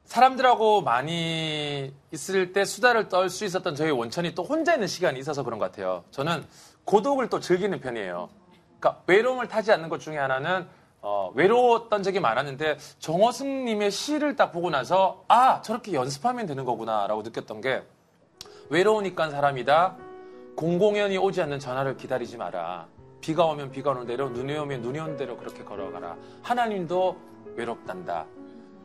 [0.05, 5.43] 사람들하고 많이 있을 때 수다를 떨 수 있었던 저희 원천이 또 혼자 있는 시간이 있어서
[5.43, 6.03] 그런 것 같아요.
[6.11, 6.45] 저는
[6.85, 8.29] 고독을 또 즐기는 편이에요.
[8.79, 10.67] 그러니까 외로움을 타지 않는 것 중에 하나는
[11.01, 17.61] 어, 외로웠던 적이 많았는데 정호승님의 시를 딱 보고 나서 아 저렇게 연습하면 되는 거구나라고 느꼈던
[17.61, 17.83] 게
[18.69, 19.95] 외로우니까 사람이다.
[20.55, 22.87] 공공연히 오지 않는 전화를 기다리지 마라.
[23.21, 26.15] 비가 오면 비가 오는 대로, 눈이 오면 눈이 오는 대로 그렇게 걸어가라.
[26.41, 27.17] 하나님도
[27.55, 28.25] 외롭단다.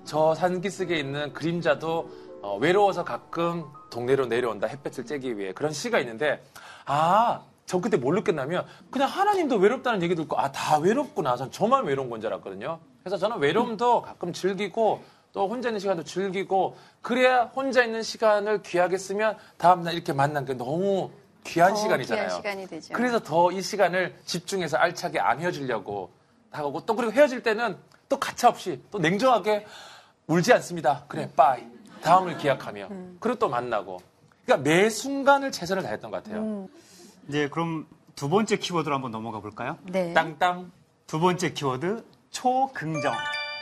[0.05, 4.69] 저 산기슭에 있는 그림자도 어, 외로워서 가끔 동네로 내려온다.
[4.69, 5.53] 햇볕을 쬐기 위해.
[5.53, 6.45] 그런 시가 있는데,
[6.87, 11.37] 아, 저 그때 뭘 느꼈냐면, 그냥 하나님도 외롭다는 얘기 듣고, 아, 다 외롭구나.
[11.37, 12.79] 전 저만 외로운 건 줄 알았거든요.
[13.03, 18.99] 그래서 저는 외로움도 가끔 즐기고, 또 혼자 있는 시간도 즐기고, 그래야 혼자 있는 시간을 귀하게
[18.99, 21.11] 쓰면 다음날 이렇게 만난 게 너무
[21.45, 22.27] 귀한 더 시간이잖아요.
[22.27, 22.95] 귀한 시간이 되죠.
[22.95, 26.11] 그래서 더 이 시간을 집중해서 알차게 안 헤어지려고
[26.51, 27.77] 하고 또 그리고 헤어질 때는
[28.09, 29.67] 또 가차없이 또 냉정하게
[30.27, 31.05] 울지 않습니다.
[31.09, 31.63] 그래, 빠이.
[32.03, 32.89] 다음을 기약하며.
[33.21, 33.99] 그리고 또 만나고.
[34.45, 36.69] 그러니까 매 순간을 최선을 다했던 것 같아요.
[37.29, 39.79] 이제 그럼 두 번째 키워드로 한번 넘어가 볼까요?
[39.85, 40.13] 네.
[40.15, 40.73] 땅땅.
[41.07, 43.13] 두 번째 키워드 초긍정.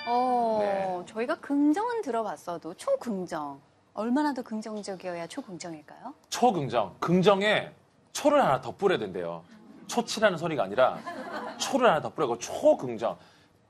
[0.07, 1.13] 어, 네.
[1.13, 3.61] 저희가 긍정은 들어봤어도 초긍정.
[3.95, 6.15] 얼마나 더 긍정적이어야 초긍정일까요?
[6.29, 6.95] 초긍정.
[7.01, 7.71] 긍정에
[8.13, 9.43] 초를 하나 더 뿌려야 된대요.
[9.89, 10.99] 초치라는 소리가 아니라
[11.59, 13.17] 초를 하나 더 뿌려고 초긍정.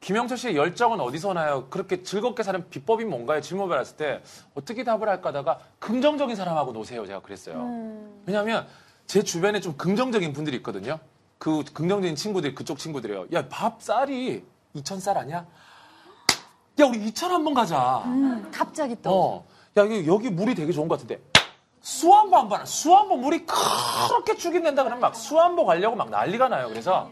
[0.00, 1.68] 김영철 씨의 열정은 어디서 나요?
[1.70, 3.40] 그렇게 즐겁게 사는 비법이 뭔가요?
[3.40, 4.22] 질문 받았을 때
[4.54, 7.06] 어떻게 답을 할까 하다가 긍정적인 사람하고 노세요.
[7.06, 7.56] 제가 그랬어요.
[7.56, 8.22] 음.
[8.26, 8.66] 왜냐하면
[9.06, 10.98] 제 주변에 좀 긍정적인 분들이 있거든요.
[11.38, 13.26] 그 긍정적인 친구들이 그쪽 친구들이에요.
[13.32, 14.44] 야, 밥 쌀이
[14.74, 15.46] 2,000쌀 아니야?
[16.80, 18.02] 야, 우리 2,000 한번 가자.
[18.04, 19.10] 음, 갑자기 또.
[19.10, 19.46] 어.
[19.78, 21.20] 야, 여기, 여기 물이 되게 좋은 것 같은데.
[21.80, 26.68] 수안보 한 번, 수안보 물이 그렇게 죽인댄다 그러면 막 수안보 가려고 막 난리가 나요.
[26.68, 27.10] 그래서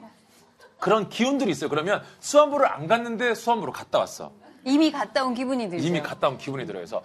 [0.81, 1.71] 그런 기운들이 있어요.
[1.71, 4.33] 그러면 수안보를 안 갔는데 수안보로 갔다 왔어.
[4.65, 5.87] 이미 갔다 온 기분이 들죠.
[5.87, 6.81] 이미 갔다 온 기분이 들어요.
[6.83, 7.03] 그래서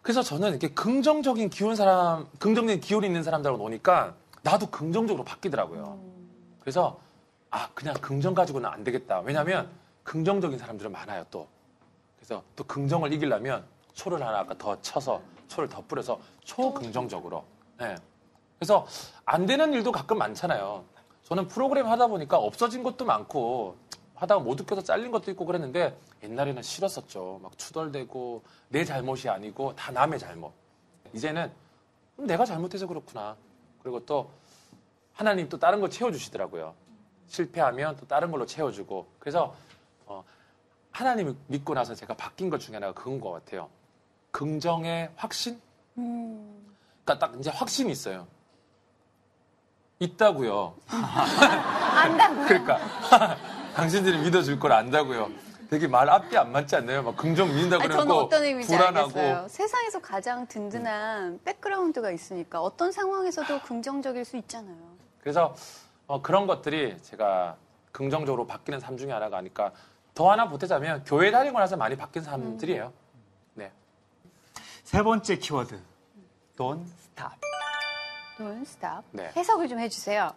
[0.00, 6.00] 그래서 저는 이렇게 긍정적인 기운 사람, 긍정적인 기운이 있는 사람들하고 노니까 나도 긍정적으로 바뀌더라고요.
[6.60, 6.98] 그래서
[7.50, 9.20] 아 그냥 긍정 가지고는 안 되겠다.
[9.20, 9.68] 왜냐하면
[10.04, 11.48] 긍정적인 사람들은 많아요 또.
[12.30, 17.44] 그래서 또 긍정을 이기려면 초를 하나 아까 더 쳐서 초를 더 뿌려서 초긍정적으로.
[17.76, 17.96] 네.
[18.56, 18.86] 그래서
[19.24, 20.84] 안 되는 일도 가끔 많잖아요.
[21.24, 23.76] 저는 프로그램 하다 보니까 없어진 것도 많고
[24.14, 27.40] 하다가 못 웃겨서 잘린 것도 있고 그랬는데 옛날에는 싫었었죠.
[27.42, 30.52] 막 투덜대고 내 잘못이 아니고 다 남의 잘못.
[31.12, 31.50] 이제는
[32.20, 33.36] 음, 내가 잘못해서 그렇구나.
[33.82, 34.30] 그리고 또
[35.14, 36.74] 하나님 또 다른 거 채워주시더라고요.
[37.26, 39.08] 실패하면 또 다른 걸로 채워주고.
[39.18, 39.56] 그래서
[40.06, 40.22] 어,
[41.00, 43.68] 하나님을 믿고 나서 제가 바뀐 것 중에 하나가 그건 것 같아요.
[44.32, 45.60] 긍정의 확신?
[45.94, 48.26] 그러니까 딱 이제 확신이 있어요.
[49.98, 50.74] 있다고요.
[50.88, 52.46] 안다고요?
[52.46, 52.78] 그러니까
[53.74, 55.30] 당신들이 믿어줄 걸 안다고요.
[55.70, 57.02] 되게 말 앞뒤 안 맞지 않나요?
[57.02, 59.48] 막 긍정 믿는다 아니, 그러고 저는 어떤 의미인지 불안하고 알겠어요.
[59.48, 64.76] 세상에서 가장 든든한 백그라운드가 있으니까 어떤 상황에서도 긍정적일 수 있잖아요.
[65.20, 65.54] 그래서
[66.08, 67.56] 어, 그런 것들이 제가
[67.92, 69.72] 긍정적으로 바뀌는 삶 중에 하나가 아닐까.
[70.20, 72.92] 더 하나 보태자면 교회 다니고 나서 많이 바뀐 사람들이에요.
[73.54, 73.72] 네.
[74.84, 75.80] 세 번째 키워드.
[76.58, 77.40] Don't stop.
[78.36, 79.02] Don't stop.
[79.12, 79.30] 네.
[79.34, 80.30] 해석을 좀 해주세요.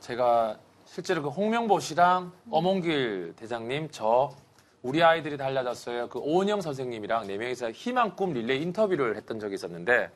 [0.00, 4.34] 제가 실제로 그 홍명보 씨랑 어몽길 대장님, 저,
[4.82, 6.08] 우리 아이들이 달라졌어요.
[6.08, 10.10] 그 오은영 선생님이랑 네 명이서 희망 꿈 릴레이 인터뷰를 했던 적이 있었는데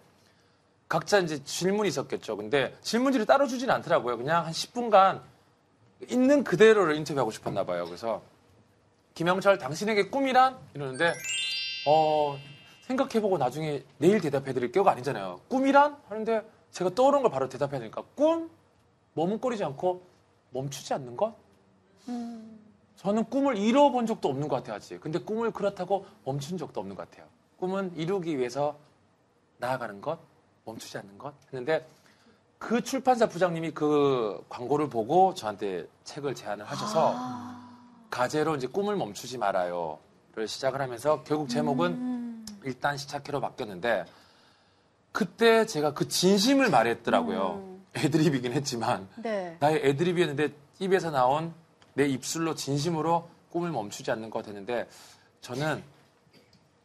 [0.89, 2.37] 각자 이제 질문이 있었겠죠.
[2.37, 4.17] 근데 질문지를 따로 주진 않더라고요.
[4.17, 5.21] 그냥 한 10분간
[6.09, 7.85] 있는 그대로를 인터뷰하고 싶었나 봐요.
[7.85, 8.21] 그래서
[9.14, 10.59] 김영철 당신에게 꿈이란?
[10.75, 11.12] 이러는데
[11.87, 12.38] 어
[12.83, 15.40] 생각해보고 나중에 내일 대답해드릴게요가 아니잖아요.
[15.48, 15.96] 꿈이란?
[16.09, 18.51] 하는데 제가 떠오른 걸 바로 대답해야 되니까 꿈?
[19.14, 20.03] 머뭇거리지 않고
[20.51, 21.35] 멈추지 않는 것?
[22.96, 25.01] 저는 꿈을 이뤄본 적도 없는 것 같아요, 아직.
[25.01, 27.27] 근데 꿈을 그렇다고 멈춘 적도 없는 것 같아요.
[27.59, 28.77] 꿈은 이루기 위해서
[29.59, 30.18] 나아가는 것,
[30.64, 31.87] 멈추지 않는 것 했는데
[32.59, 37.14] 그 출판사 부장님이 그 광고를 보고 저한테 책을 제안을 하셔서
[38.12, 44.05] 가제로 이제 꿈을 멈추지 말아요를 시작을 하면서 결국 제목은 일단 시작해로 바뀌었는데
[45.12, 47.79] 그때 제가 그 진심을 말했더라고요.
[47.96, 49.57] 애드립이긴 했지만 네.
[49.61, 51.55] 나의 애드립이었는데 입에서 나온
[51.94, 54.88] 내 입술로 진심으로 꿈을 멈추지 않는 것 같았는데
[55.40, 55.83] 저는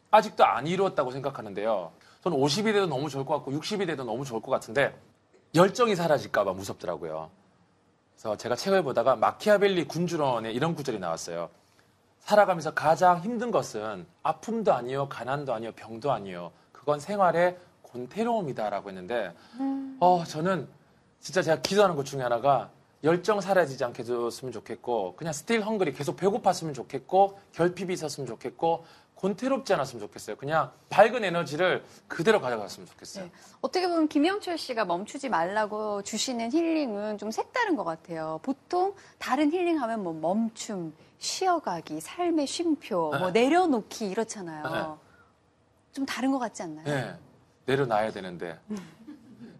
[0.09, 1.91] 아직도 안 이루었다고 생각하는데요.
[2.23, 4.97] 저는 50이 돼도 너무 좋을 것 같고 60이 돼도 너무 좋을 것 같은데
[5.55, 7.29] 열정이 사라질까봐 무섭더라고요.
[8.17, 11.51] 그래서 제가 책을 보다가 마키아벨리 군주론에 이런 구절이 나왔어요.
[12.21, 16.51] 살아가면서 가장 힘든 것은 아픔도 아니요, 가난도 아니요, 병도 아니요.
[16.71, 19.33] 그건 생활의 곤태로움이다라고 했는데,
[19.99, 20.67] 어, 저는
[21.19, 22.71] 진짜 제가 기도하는 것 중에 하나가
[23.03, 28.83] 열정 사라지지 않게 해줬으면 좋겠고, 그냥 still hungry 계속 배고팠으면 좋겠고, 결핍이 있었으면 좋겠고,
[29.17, 30.35] 권태롭지 않았으면 좋겠어요.
[30.35, 33.25] 그냥 밝은 에너지를 그대로 가져갔으면 좋겠어요.
[33.25, 33.31] 네.
[33.61, 38.39] 어떻게 보면 김영철 씨가 멈추지 말라고 주시는 힐링은 좀 색다른 것 같아요.
[38.43, 43.41] 보통 다른 힐링하면 뭐 멈춤, 쉬어가기, 삶의 쉼표, 뭐 네.
[43.41, 44.99] 내려놓기 이렇잖아요.
[45.91, 46.85] 좀 다른 것 같지 않나요?
[46.85, 47.15] 네,
[47.65, 48.59] 내려놔야 되는데.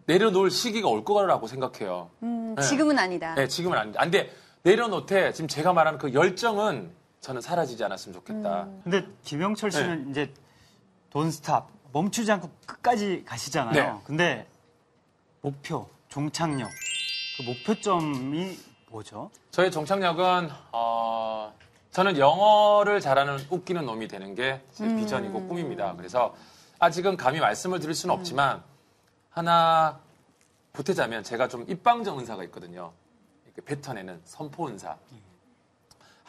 [0.06, 2.10] 내려놓을 시기가 올 거라고 생각해요.
[2.22, 2.62] 음, 네.
[2.62, 3.34] 지금은 아니다.
[3.34, 3.98] 네, 지금은 아닌데.
[3.98, 4.32] 안 돼.
[4.62, 8.68] 내려놓되 지금 제가 말하는 그 열정은 저는 사라지지 않았으면 좋겠다.
[8.84, 10.10] 근데 김영철 씨는 네.
[10.10, 10.34] 이제
[11.10, 11.66] Don't stop.
[11.92, 13.72] 멈추지 않고 끝까지 가시잖아요.
[13.72, 14.00] 네.
[14.04, 14.46] 근데
[15.40, 16.68] 목표, 종착역.
[17.36, 18.58] 그 목표점이
[18.90, 19.30] 뭐죠?
[19.50, 21.54] 저의 종착역은 어,
[21.90, 25.94] 저는 영어를 잘하는 웃기는 놈이 되는 게 제 비전이고 꿈입니다.
[25.96, 26.34] 그래서
[26.78, 28.62] 아직은 감히 말씀을 드릴 수는 없지만
[29.30, 29.98] 하나
[30.72, 32.92] 보태자면 제가 좀 입방정 은사가 있거든요.
[33.46, 34.96] 이렇게 뱉어내는 선포 은사.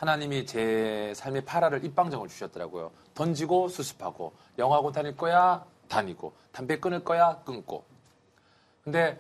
[0.04, 2.90] 하나님이 제 삶의 팔 할을 입방정을 주셨더라고요.
[3.14, 7.84] 던지고 수습하고 영어학원 다닐 거야 다니고 담배 끊을 거야 끊고.
[8.86, 9.20] 근데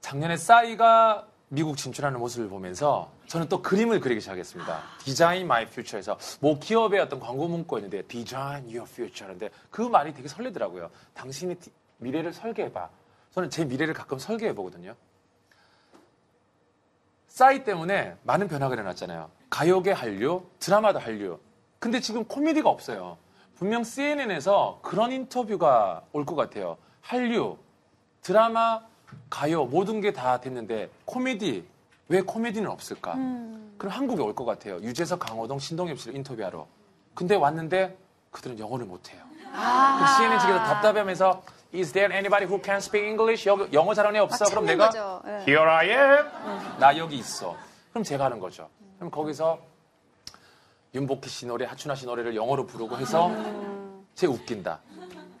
[0.00, 4.82] 작년에 싸이가 미국 진출하는 모습을 보면서 저는 또 그림을 그리기 시작했습니다.
[5.04, 10.26] design my future 해서 모 기업의 어떤 광고 문구였는데 design your future인데 그 말이 되게
[10.26, 10.90] 설레더라고요.
[11.14, 12.90] 당신이 디- 미래를 설계해봐.
[13.30, 14.96] 저는 제 미래를 가끔 설계해 보거든요.
[17.28, 19.30] 싸이 때문에 많은 변화가 일어났잖아요.
[19.50, 21.38] 가요계 한류, 드라마도 한류.
[21.78, 23.16] 근데 지금 코미디가 없어요.
[23.56, 26.76] 분명 CNN에서 그런 인터뷰가 올 것 같아요.
[27.00, 27.56] 한류,
[28.22, 28.80] 드라마,
[29.30, 31.66] 가요 모든 게 다 됐는데 코미디
[32.08, 33.12] 왜 코미디는 없을까?
[33.78, 34.76] 그럼 한국에 올 것 같아요.
[34.82, 36.66] 유재석, 강호동, 신동엽 씨를 인터뷰하러.
[37.14, 37.96] 근데 왔는데
[38.30, 39.22] 그들은 영어를 못해요.
[39.52, 40.16] 아.
[40.18, 41.42] CNN 측에서 답답해하면서
[41.74, 43.46] Is there anybody who can speak English?
[43.48, 44.44] 여- 영어 잘하는 애 없어?
[44.44, 45.20] 막 그럼 내가 거죠.
[45.26, 45.30] 예.
[45.46, 46.26] Here I am.
[46.78, 47.54] 나 여기 있어.
[47.90, 48.68] 그럼 제가 하는 거죠.
[48.98, 49.60] 그럼 거기서
[50.94, 53.30] 윤복희 씨 노래, 하춘아 씨 노래를 영어로 부르고 해서
[54.14, 54.80] 제 웃긴다.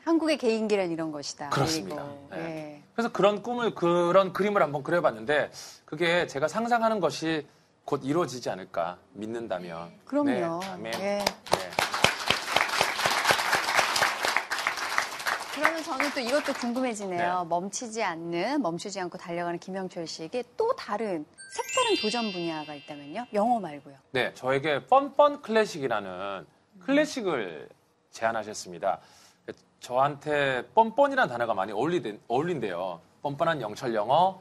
[0.04, 1.50] 한국의 개인기란 이런 것이다.
[1.50, 2.04] 그렇습니다.
[2.30, 2.38] 네.
[2.38, 2.82] 예.
[2.94, 5.50] 그래서 그런 꿈을 그런 그림을 한번 그려봤는데
[5.84, 7.46] 그게 제가 상상하는 것이
[7.84, 9.92] 곧 이루어지지 않을까 믿는다면.
[10.04, 10.60] 그럼요.
[10.60, 10.94] 네, 아멘.
[10.94, 10.98] 예.
[11.00, 11.24] 네.
[15.58, 17.42] 그러면 저는 또 이것도 궁금해지네요.
[17.42, 17.48] 네.
[17.48, 23.26] 멈추지 않는, 멈추지 않고 달려가는 김영철 씨에게 또 다른 색다른 도전 분야가 있다면요?
[23.32, 23.96] 영어 말고요.
[24.12, 26.46] 네, 저에게 뻔뻔 클래식이라는
[26.80, 27.68] 클래식을
[28.12, 29.00] 제안하셨습니다.
[29.80, 33.00] 저한테 뻔뻔이라는 단어가 많이 어울리, 어울린대요.
[33.22, 34.40] 뻔뻔한 영철 영어,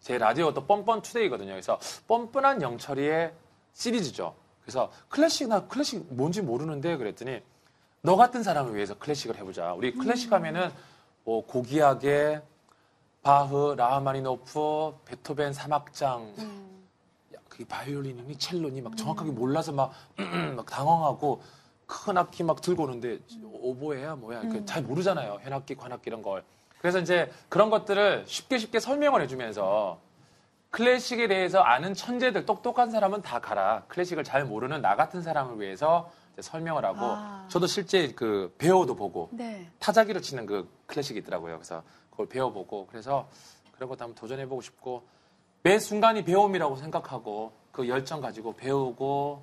[0.00, 1.50] 제 라디오 또 Fun Fun Today거든요.
[1.50, 3.32] 그래서 뻔뻔한 영철이의
[3.72, 4.34] 시리즈죠.
[4.62, 7.40] 그래서 클래식, 나 클래식 뭔지 모르는데 그랬더니
[8.02, 9.72] 너 같은 사람을 위해서 클래식을 해보자.
[9.74, 10.70] 우리 클래식 하면은
[11.24, 12.40] 뭐 고귀하게
[13.22, 16.32] 바흐, 라흐마니노프, 베토벤 4악장,
[17.34, 18.80] 야, 그 바이올린이니 첼로니?
[18.80, 19.92] 막 정확하게 몰라서 막,
[20.56, 21.42] 막 당황하고
[21.86, 24.42] 큰 악기 막 들고 오는데 오보에야 뭐야?
[24.64, 25.40] 잘 모르잖아요.
[25.42, 26.44] 현악기 관악기 이런 걸.
[26.80, 29.98] 그래서 이제 그런 것들을 쉽게 쉽게 설명을 해주면서
[30.70, 33.82] 클래식에 대해서 아는 천재들 똑똑한 사람은 다 가라.
[33.88, 37.46] 클래식을 잘 모르는 나 같은 사람을 위해서 설명을 하고 아.
[37.48, 39.70] 저도 실제 그 배워도 보고 네.
[39.78, 41.56] 타자기로 치는 그 클래식이 있더라고요.
[41.56, 43.28] 그래서 그걸 배워보고 그래서
[43.72, 45.06] 그런 것도 한번 도전해보고 싶고
[45.62, 49.42] 매 순간이 배움이라고 생각하고 그 열정 가지고 배우고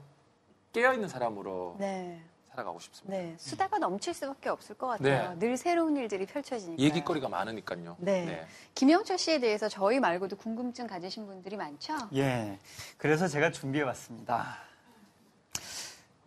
[0.74, 2.22] 깨어있는 사람으로 네.
[2.50, 3.18] 살아가고 싶습니다.
[3.18, 3.36] 네.
[3.38, 5.32] 수다가 넘칠 수밖에 없을 것 같아요.
[5.36, 5.40] 네.
[5.40, 6.82] 늘 새로운 일들이 펼쳐지니까.
[6.82, 7.98] 얘기거리가 많으니까요.
[8.00, 8.46] 네.
[8.76, 11.96] 김영철 씨에 대해서 저희 말고도 궁금증 가지신 분들이 많죠?
[12.14, 12.58] 예.
[12.98, 14.58] 그래서 제가 준비해 왔습니다.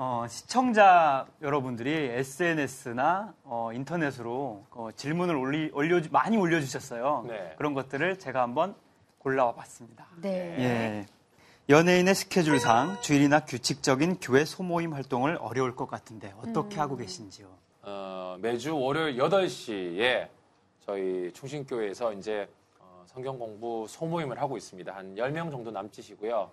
[0.01, 7.25] 어, 시청자 여러분들이 SNS나 어, 인터넷으로 어, 질문을 올리, 올려 많이 올려주셨어요.
[7.27, 7.55] 네.
[7.59, 8.77] 그런 것들을 제가 한번
[9.19, 10.07] 골라와 봤습니다.
[10.23, 10.55] 네.
[10.61, 11.07] 예.
[11.69, 16.81] 연예인의 스케줄상 주일이나 규칙적인 교회 소모임 활동을 어려울 것 같은데 어떻게 음.
[16.81, 17.49] 하고 계신지요?
[17.83, 20.29] 어, 매주 월요일 8시에
[20.79, 24.95] 저희 충신교회에서 이제 어, 성경 공부 소모임을 하고 있습니다.
[24.95, 26.53] 한 10명 정도 남짓이고요.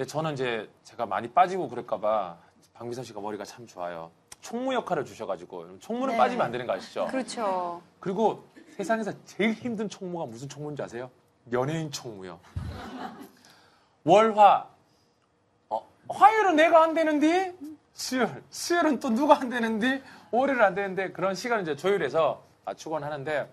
[0.00, 2.38] 근데 저는 이제 제가 많이 빠지고 그럴까봐
[2.72, 4.10] 박미선 씨가 머리가 참 좋아요.
[4.40, 6.16] 총무 역할을 주셔가지고 총무는 네.
[6.16, 7.06] 빠지면 안 되는 거 아시죠?
[7.08, 7.82] 그렇죠.
[8.00, 8.42] 그리고
[8.78, 11.10] 세상에서 제일 힘든 총무가 무슨 총무인지 아세요?
[11.52, 12.40] 연예인 총무요.
[14.04, 14.68] 월화.
[15.68, 17.54] 어, 화요일은 내가 안 되는데?
[17.92, 18.42] 수요일.
[18.48, 20.02] 수요일은 또 누가 안 되는데?
[20.30, 21.12] 월요일은 안 되는데?
[21.12, 23.52] 그런 시간을 이제 조율해서 맞추곤 하는데,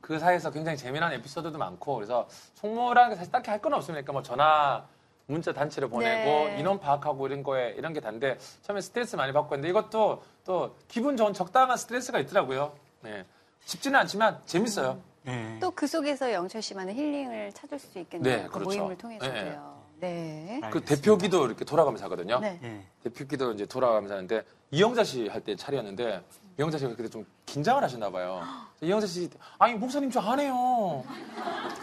[0.00, 4.22] 그 사이에서 굉장히 재미난 에피소드도 많고, 그래서 총무라는 게 사실 딱히 할 건 없으니까 뭐
[4.22, 4.86] 전화,
[5.26, 6.60] 문자 단체를 보내고, 네.
[6.60, 11.16] 인원 파악하고 이런 거에, 이런 게 단데, 처음에 스트레스 많이 받고 했는데, 이것도 또 기분
[11.16, 12.72] 좋은 적당한 스트레스가 있더라고요.
[13.02, 13.24] 네.
[13.64, 15.00] 쉽지는 않지만 재밌어요.
[15.22, 15.58] 네.
[15.60, 18.36] 또그 속에서 영철 씨만의 힐링을 찾을 수 있겠네요.
[18.36, 18.68] 네, 그 그렇죠.
[18.80, 19.82] 모임을 통해서도요.
[20.00, 20.58] 네.
[20.62, 20.94] 그 알겠습니다.
[20.96, 22.40] 대표기도 이렇게 돌아가면서 하거든요.
[22.40, 22.58] 네.
[22.64, 22.82] 예.
[23.04, 26.20] 대표기도 이제 돌아가면서 하는데 이영자 씨 할 때 차례였는데
[26.58, 28.42] 이영자 씨가 그때 좀 긴장을 하셨나 봐요.
[28.80, 31.04] 이영자 씨, 아니 목사님 저 안 해요.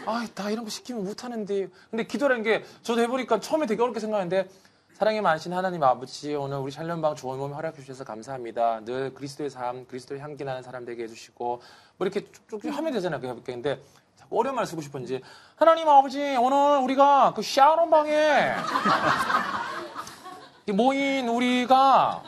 [0.06, 1.68] 아, 나 이런 거 시키면 못 하는데.
[1.90, 4.48] 근데 기도라는 게 저도 해보니까 처음에 되게 어렵게 생각했는데
[4.94, 8.80] 사랑이 많으신 하나님 아버지 오늘 우리 샬롬방 좋은 몸 허락해 주셔서 감사합니다.
[8.84, 11.62] 늘 그리스도의 삶, 그리스도의 향기 나는 사람 되게 해주시고
[11.96, 13.20] 뭐 이렇게 쭉쭉 하면 되잖아요.
[13.20, 13.80] 그게 근데
[14.16, 15.22] 자꾸 어려운 말 쓰고 싶은지
[15.56, 18.54] 하나님 아버지 오늘 우리가 그 샬롬방에
[20.66, 22.22] 이 모인 우리가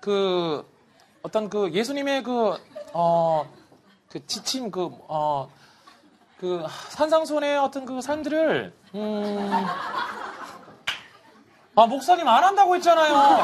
[0.00, 0.66] 그
[1.24, 2.54] 어떤 그 예수님의 그,
[2.92, 3.50] 어,
[4.10, 5.48] 그 지침 그, 어,
[6.38, 9.66] 그 산상손의 어떤 그 사람들을, 음,
[11.76, 13.40] 아, 목사님 안 한다고 했잖아요.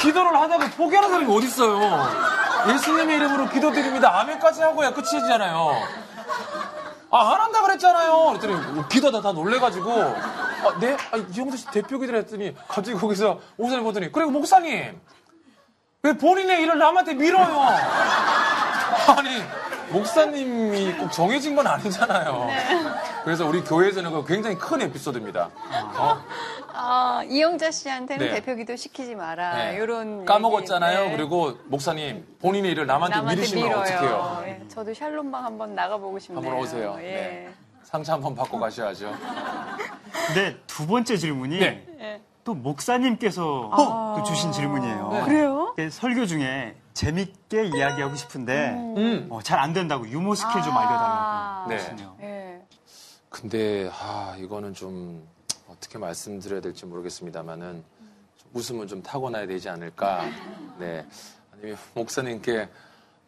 [0.00, 2.74] 기도를 하다가 포기하는 사람이 어딨어요.
[2.74, 4.20] 예수님의 이름으로 기도드립니다.
[4.20, 5.70] 아멘까지 하고야 끝이잖아요.
[7.10, 8.36] 아, 안 한다 그랬잖아요.
[8.40, 10.96] 그랬더니 기도하다 다 놀래가지고, 아, 네?
[11.12, 15.00] 아, 이영수 씨 대표 기도를 했더니 갑자기 거기서 목사님 보더니, 그리고 목사님,
[16.04, 17.60] 왜 본인의 일을 남한테 밀어요?
[19.16, 19.42] 아니,
[19.90, 22.46] 목사님이 꼭 정해진 건 아니잖아요.
[23.24, 25.48] 그래서 우리 교회에서는 그거 굉장히 큰 에피소드입니다.
[25.96, 26.22] 어?
[26.74, 28.34] 아, 이영자 씨한테는 네.
[28.34, 29.56] 대표 기도 시키지 마라.
[29.56, 29.76] 네.
[29.76, 31.04] 이런 까먹었잖아요.
[31.06, 31.16] 네.
[31.16, 33.80] 그리고 목사님, 본인의 일을 남한테, 남한테 밀으시면 밀어요.
[33.80, 34.44] 어떡해요?
[34.46, 36.44] 예, 저도 샬롬방 한번 나가보고 싶네요.
[36.44, 36.96] 한번 오세요.
[36.98, 37.02] 예.
[37.02, 37.54] 네.
[37.82, 39.10] 상처 한번 받고 가셔야죠.
[40.26, 41.86] 근데 두 번째 질문이 네.
[42.00, 42.20] 예.
[42.44, 44.14] 또 목사님께서 아.
[44.18, 45.08] 또 주신 질문이에요.
[45.10, 45.22] 네.
[45.24, 45.74] 그래요?
[45.76, 49.26] 이게 설교 중에 재밌게 이야기하고 싶은데 음.
[49.30, 50.80] 어, 잘 안 된다고 유머 스킬 좀 아.
[50.80, 51.76] 알려달라고 네.
[51.76, 52.16] 하시네요.
[52.20, 52.62] 예.
[53.30, 55.26] 근데 아 이거는 좀
[55.68, 57.82] 어떻게 말씀드려야 될지 모르겠습니다만은
[58.36, 60.24] 좀 웃음은 좀 타고나야 되지 않을까.
[60.78, 61.04] 네.
[61.52, 62.68] 아니면 목사님께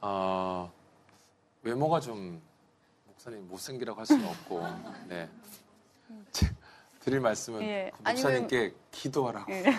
[0.03, 0.71] 어,
[1.63, 2.41] 외모가 좀
[3.07, 4.65] 목사님 못생기라고 할 수는 없고.
[5.09, 5.29] 네.
[6.31, 6.55] 제-
[7.07, 7.93] 드릴 말씀은 예.
[7.97, 9.53] 그 목사님께 기도하라고.
[9.53, 9.63] 예.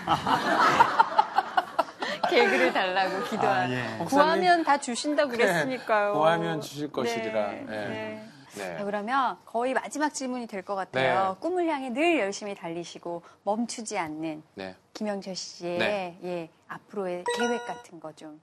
[2.30, 3.78] 개그를 달라고 기도하는.
[3.78, 4.06] 아, 예.
[4.06, 6.08] 구하면 다 주신다고 그랬으니까요.
[6.08, 6.14] 네.
[6.18, 7.48] 구하면 주실 것이리라.
[7.48, 7.66] 네.
[7.68, 7.88] 네.
[7.88, 8.30] 네.
[8.56, 8.78] 네.
[8.78, 11.34] 자, 그러면 거의 마지막 질문이 될 것 같아요.
[11.34, 11.40] 네.
[11.42, 14.76] 꿈을 향해 늘 열심히 달리시고 멈추지 않는 네.
[14.94, 16.18] 김영철 씨의 네.
[16.24, 18.40] 예, 앞으로의 계획 같은 거좀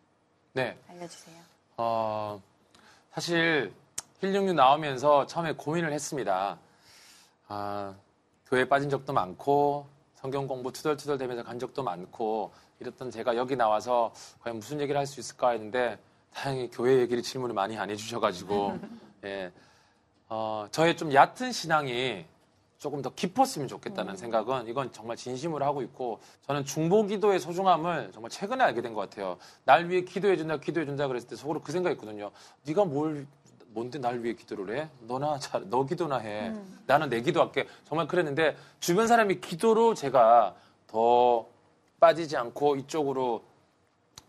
[0.53, 0.77] 네.
[0.91, 1.37] 알려주세요.
[1.79, 2.39] 어,
[3.15, 3.73] 사실
[4.21, 6.59] 힐링류 나오면서 처음에 고민을 했습니다.
[7.49, 7.95] 아,
[8.47, 14.13] 교회에 빠진 적도 많고 성경 공부 투덜투덜 되면서 간 적도 많고 이랬던 제가 여기 나와서
[14.41, 15.99] 과연 무슨 얘기를 할 수 있을까 했는데
[16.33, 18.79] 다행히 교회 얘기를 질문을 많이 안 해주셔가지고
[19.25, 19.53] 예,
[20.29, 22.27] 어, 저의 좀 얕은 신앙이
[22.79, 28.31] 조금 더 깊었으면 좋겠다는 생각은 이건 정말 진심으로 하고 있고 저는 중보 기도의 소중함을 정말
[28.31, 29.39] 최근에 알게 된 것 같아요.
[29.65, 32.31] 날 위해 기도해 준다, 기도해 준다 그랬을 때 속으로 그 생각했거든요.
[32.67, 33.27] 네가 뭘
[33.75, 34.89] 뭔데 날 위해 기도를 해?
[35.01, 36.55] 너나 잘, 너 기도나 해.
[36.87, 37.67] 나는 내 기도할게.
[37.85, 40.55] 정말 그랬는데 주변 사람이 기도로 제가
[40.87, 41.47] 더
[41.99, 43.43] 빠지지 않고 이쪽으로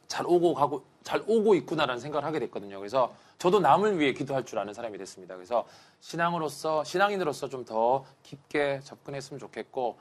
[0.08, 2.80] 잘 오고 가고 잘 오고 있구나라는 생각을 하게 됐거든요.
[2.80, 5.36] 그래서 저도 남을 위해 기도할 줄 아는 사람이 됐습니다.
[5.36, 5.68] 그래서
[6.00, 10.00] 신앙으로서 신앙인으로서 좀 더 깊게 접근했으면 좋겠고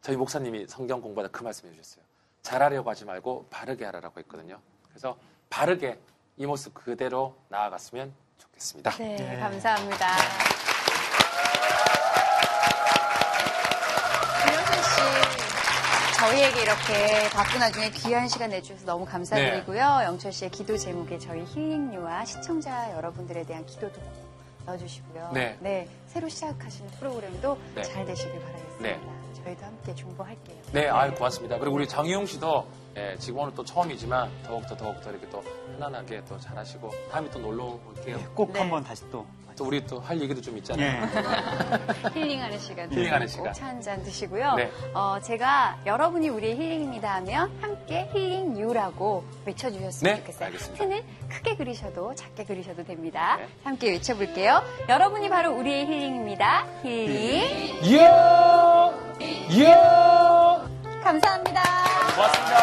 [0.00, 2.04] 저희 목사님이 성경 공부하다 그 말씀해 주셨어요.
[2.42, 4.58] 잘하려고 하지 말고 바르게 하라고 했거든요.
[4.88, 5.16] 그래서
[5.50, 5.98] 바르게
[6.38, 8.12] 이 모습 그대로 나아갔으면
[8.42, 8.90] 좋겠습니다.
[8.98, 9.36] 네, 네.
[9.38, 10.16] 감사합니다.
[16.18, 19.98] 저희에게 이렇게 바쁜 와중에 귀한 시간 내주셔서 너무 감사드리고요.
[19.98, 20.04] 네.
[20.04, 24.00] 영철 씨의 기도 제목에 저희 힐링류와 시청자 여러분들에 대한 기도도
[24.66, 25.32] 넣어주시고요.
[25.34, 25.88] 네.
[26.06, 27.82] 새로 시작하시는 프로그램도 네.
[27.82, 29.21] 잘 되시길 바라겠습니다.
[29.42, 29.44] 네.
[29.44, 30.56] 저희도 함께 중보할게요.
[30.72, 31.58] 네, 아유, 고맙습니다.
[31.58, 32.66] 그리고 우리 장희용 씨도
[32.96, 35.42] 예, 지금 오늘 또 처음이지만 더욱더 더욱더 이렇게 또
[35.78, 38.18] 편안하게 또 잘하시고 다음에 또 놀러 올게요.
[38.34, 38.60] 꼭 네.
[38.60, 39.26] 한번 다시 또.
[39.56, 41.02] 또 우리 또 할 얘기도 좀 있잖아요.
[41.04, 42.10] 예.
[42.20, 42.90] 힐링하는 시간.
[42.92, 43.52] 힐링하는 시간.
[43.52, 44.54] 차한 잔 드시고요.
[44.54, 44.70] 네.
[44.94, 50.46] 어, 제가 여러분이 우리의 힐링입니다 하면 함께 힐링 유라고 외쳐주셨으면 네, 좋겠어요.
[50.46, 50.84] 알겠습니다.
[50.84, 53.36] 하트는 크게 그리셔도 작게 그리셔도 됩니다.
[53.36, 53.48] 네.
[53.64, 54.62] 함께 외쳐볼게요.
[54.88, 56.66] 여러분이 바로 우리의 힐링입니다.
[56.82, 57.84] 힐링.
[57.84, 58.92] 이야!
[59.50, 60.68] 이야!
[61.04, 61.62] 감사합니다.
[62.14, 62.62] 고맙습니다.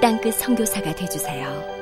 [0.00, 1.77] 땅끝 성교사가 되주세요